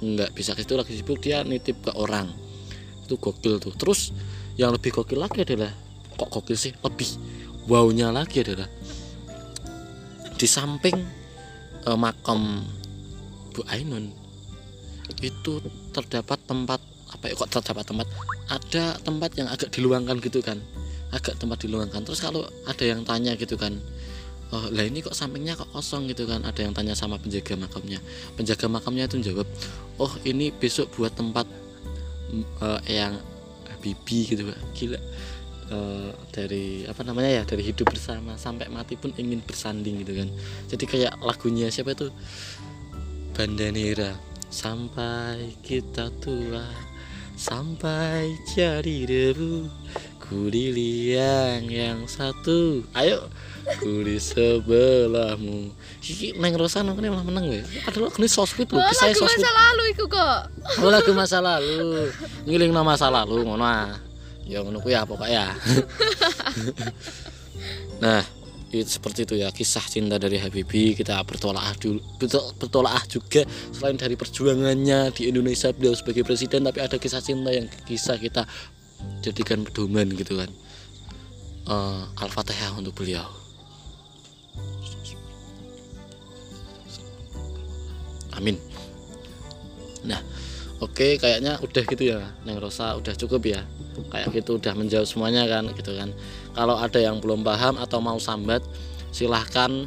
nggak 0.00 0.30
bisa 0.32 0.56
ke 0.56 0.64
situ 0.64 0.78
lagi 0.78 0.96
sibuk 0.96 1.20
dia 1.20 1.44
nitip 1.44 1.76
ke 1.84 1.92
orang. 1.98 2.30
Itu 3.04 3.20
gokil 3.20 3.60
tuh. 3.60 3.74
Terus 3.76 4.14
yang 4.56 4.72
lebih 4.72 4.94
gokil 4.94 5.20
lagi 5.20 5.44
adalah 5.44 5.74
kok 6.16 6.30
gokil 6.30 6.56
sih? 6.56 6.72
Lebih. 6.80 7.10
Wownya 7.68 8.08
lagi 8.08 8.40
adalah 8.40 8.66
di 10.40 10.48
samping 10.48 10.96
eh, 11.84 11.98
makam 12.00 12.64
Bu 13.52 13.60
Ainun 13.68 14.08
itu 15.20 15.60
terdapat 15.92 16.40
tempat 16.48 16.80
apa 17.10 17.30
ya 17.30 17.34
kok 17.34 17.50
terdapat 17.50 17.84
tempat? 17.86 18.06
Ada 18.48 18.98
tempat 19.02 19.30
yang 19.36 19.48
agak 19.50 19.70
diluangkan 19.74 20.16
gitu 20.22 20.40
kan. 20.40 20.58
Agak 21.10 21.38
tempat 21.42 21.62
diluangkan. 21.66 22.06
Terus 22.06 22.22
kalau 22.22 22.46
ada 22.66 22.84
yang 22.86 23.02
tanya 23.02 23.34
gitu 23.34 23.58
kan 23.58 23.78
oh 24.50 24.66
lah 24.74 24.82
ini 24.82 24.98
kok 24.98 25.14
sampingnya 25.14 25.54
kok 25.54 25.70
kosong? 25.70 26.10
gitu 26.10 26.26
kan. 26.26 26.42
Ada 26.42 26.66
yang 26.66 26.74
tanya 26.74 26.94
sama 26.98 27.18
penjaga 27.18 27.54
makamnya. 27.54 28.02
Penjaga 28.34 28.66
makamnya 28.66 29.06
itu 29.06 29.22
jawab 29.32 29.46
oh 30.00 30.12
ini 30.26 30.50
besok 30.50 30.90
buat 30.96 31.14
tempat 31.14 31.46
eh, 32.62 32.80
yang 32.90 33.14
bibi 33.80 34.18
gitu 34.26 34.42
gila. 34.74 35.00
Eh, 35.70 36.10
dari 36.34 36.82
apa 36.82 37.06
namanya 37.06 37.30
ya 37.30 37.42
dari 37.46 37.62
hidup 37.62 37.94
bersama 37.94 38.34
sampai 38.34 38.66
mati 38.66 38.98
pun 38.98 39.14
ingin 39.14 39.38
bersanding 39.46 40.02
gitu 40.02 40.18
kan. 40.18 40.28
Jadi 40.66 40.84
kayak 40.86 41.14
lagunya 41.22 41.70
siapa 41.70 41.94
itu? 41.94 42.10
Bandanera. 43.38 44.18
Sampai 44.50 45.54
kita 45.62 46.10
tua 46.18 46.89
sampai 47.40 48.36
jadi 48.52 49.08
debu 49.08 49.64
kuli 50.20 50.76
liang 50.76 51.64
yang 51.72 52.04
satu. 52.04 52.84
Ayo 52.92 53.32
kuli 53.80 54.20
sebelahmu. 54.20 55.72
Iki 56.04 56.36
neng 56.36 56.52
Rosa 56.60 56.84
nang 56.84 57.00
kene 57.00 57.08
malah 57.08 57.24
meneng 57.24 57.48
ya. 57.48 57.64
Padahal 57.88 58.12
kene 58.12 58.28
so 58.28 58.44
sweet 58.44 58.68
lho 58.68 58.76
Oh, 58.76 58.84
kisah 58.92 59.08
lagu 59.08 59.16
so 59.16 59.24
sweet 59.24 59.40
masa 59.40 59.50
lalu 59.56 59.82
iku 59.96 60.04
kok. 60.04 60.40
oh 60.84 60.90
lagu 60.92 61.10
masa 61.16 61.38
lalu. 61.40 62.12
Ngiling 62.44 62.70
masa 62.76 63.08
lalu 63.08 63.40
ngono 63.48 63.64
ah. 63.64 63.96
Ya 64.44 64.60
ngono 64.60 64.84
ya 64.84 65.08
pokoknya. 65.08 65.48
Nah 68.00 68.24
itu 68.70 68.86
seperti 68.86 69.26
itu 69.26 69.34
ya 69.34 69.50
kisah 69.50 69.82
cinta 69.82 70.14
dari 70.14 70.38
Habibie 70.38 70.94
kita 70.94 71.18
bertolak 71.26 71.74
dulu 71.82 71.98
berto- 72.22 72.54
bertolak 72.54 73.02
juga. 73.10 73.42
Selain 73.74 73.98
dari 73.98 74.14
perjuangannya 74.14 75.10
di 75.10 75.26
Indonesia 75.26 75.74
beliau 75.74 75.94
sebagai 75.98 76.22
presiden 76.22 76.62
tapi 76.62 76.78
ada 76.78 76.94
kisah 76.94 77.18
cinta 77.18 77.50
yang 77.50 77.66
kisah 77.86 78.14
kita 78.16 78.46
jadikan 79.26 79.66
pedoman 79.66 80.06
gitu 80.14 80.38
kan. 80.38 80.50
Eh, 81.66 82.02
Al-Fatihah 82.22 82.78
untuk 82.78 82.94
beliau. 82.94 83.26
Amin. 88.38 88.54
Nah 90.06 90.22
Oke, 90.80 91.20
kayaknya 91.20 91.60
udah 91.60 91.84
gitu 91.84 92.08
ya, 92.08 92.32
Neng 92.48 92.56
Rosa. 92.56 92.96
Udah 92.96 93.12
cukup 93.12 93.52
ya. 93.52 93.60
Kayak 94.08 94.32
gitu 94.32 94.56
udah 94.56 94.72
menjawab 94.72 95.04
semuanya 95.04 95.44
kan, 95.44 95.68
gitu 95.76 95.92
kan. 95.92 96.08
Kalau 96.54 96.76
ada 96.76 96.98
yang 96.98 97.22
belum 97.22 97.46
paham 97.46 97.78
atau 97.78 98.02
mau 98.02 98.18
sambat, 98.18 98.62
silahkan 99.14 99.86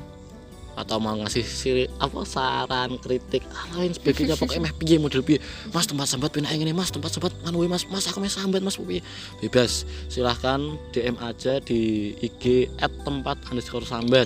atau 0.73 0.97
mau 0.97 1.13
ngasih 1.13 1.45
siri, 1.45 1.85
apa 2.01 2.25
saran, 2.25 2.97
kritik, 2.97 3.45
ah, 3.53 3.77
lain 3.77 3.93
sebagainya 3.93 4.33
pokoknya 4.33 4.61
meh 4.65 4.73
piye 4.73 4.97
model 4.97 5.21
piye. 5.21 5.37
Mas 5.69 5.85
tempat 5.85 6.09
sambat 6.09 6.33
pina 6.33 6.49
ini 6.49 6.73
Mas, 6.73 6.89
tempat 6.89 7.13
sambat 7.13 7.29
anu 7.45 7.61
we, 7.61 7.69
Mas, 7.69 7.85
Mas 7.85 8.09
aku 8.09 8.17
meh 8.17 8.31
sambat 8.31 8.65
Mas 8.65 8.81
piye. 8.81 9.05
Bebas. 9.37 9.85
Silahkan 10.09 10.73
DM 10.89 11.13
aja 11.21 11.61
di 11.61 12.13
IG 12.17 12.73
@tempat 13.05 13.37
underscore 13.53 13.85
sambat. 13.85 14.25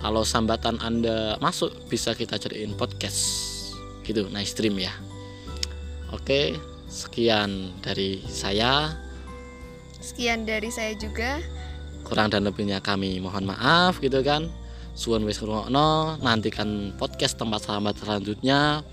Kalau 0.00 0.24
sambatan 0.24 0.80
Anda 0.80 1.36
masuk 1.40 1.72
bisa 1.88 2.16
kita 2.16 2.40
jadiin 2.40 2.76
podcast. 2.76 3.20
Gitu, 4.04 4.28
nice 4.32 4.52
stream 4.52 4.76
ya. 4.80 4.92
Oke, 6.12 6.56
sekian 6.88 7.72
dari 7.80 8.20
saya. 8.28 9.03
Sekian 10.04 10.44
dari 10.44 10.68
saya 10.68 10.92
juga. 11.00 11.40
Kurang 12.04 12.28
dan 12.28 12.44
lebihnya 12.44 12.84
kami 12.84 13.16
mohon 13.24 13.48
maaf 13.48 14.04
gitu 14.04 14.20
kan. 14.20 14.52
Suwun 14.92 15.24
wis 15.24 15.40
ngrungokno, 15.40 16.20
nantikan 16.20 16.92
podcast 17.00 17.40
tempat 17.40 17.64
sahabat 17.64 17.96
selanjutnya. 17.96 18.84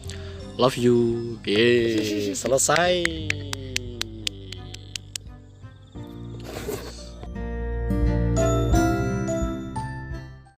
Love 0.56 0.80
you. 0.80 0.98
Yeay, 1.44 2.32
selesai. 2.32 3.04